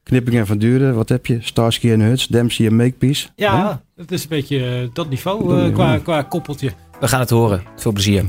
[0.01, 0.05] Onderzoeksjournalistiek.
[0.05, 1.39] Knippingen van Duren, wat heb je?
[1.41, 3.29] Starsky en Hutch, Dempsey en Makepeace.
[3.37, 6.71] Ja, het is een beetje eh, dat niveau eh, qua, qua koppeltje.
[7.01, 7.63] We gaan het horen.
[7.77, 8.25] Veel plezier.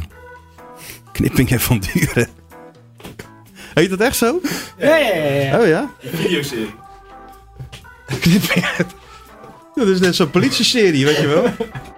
[1.11, 2.28] Knippingen van Duren.
[3.74, 4.39] Heet dat echt zo?
[4.78, 5.34] Ja, ja, ja.
[5.34, 5.59] ja.
[5.59, 5.91] Oh ja?
[5.99, 6.74] Videoserie.
[8.22, 8.69] Knippingen.
[9.74, 11.45] Dat is net zo'n politieserie, weet je wel?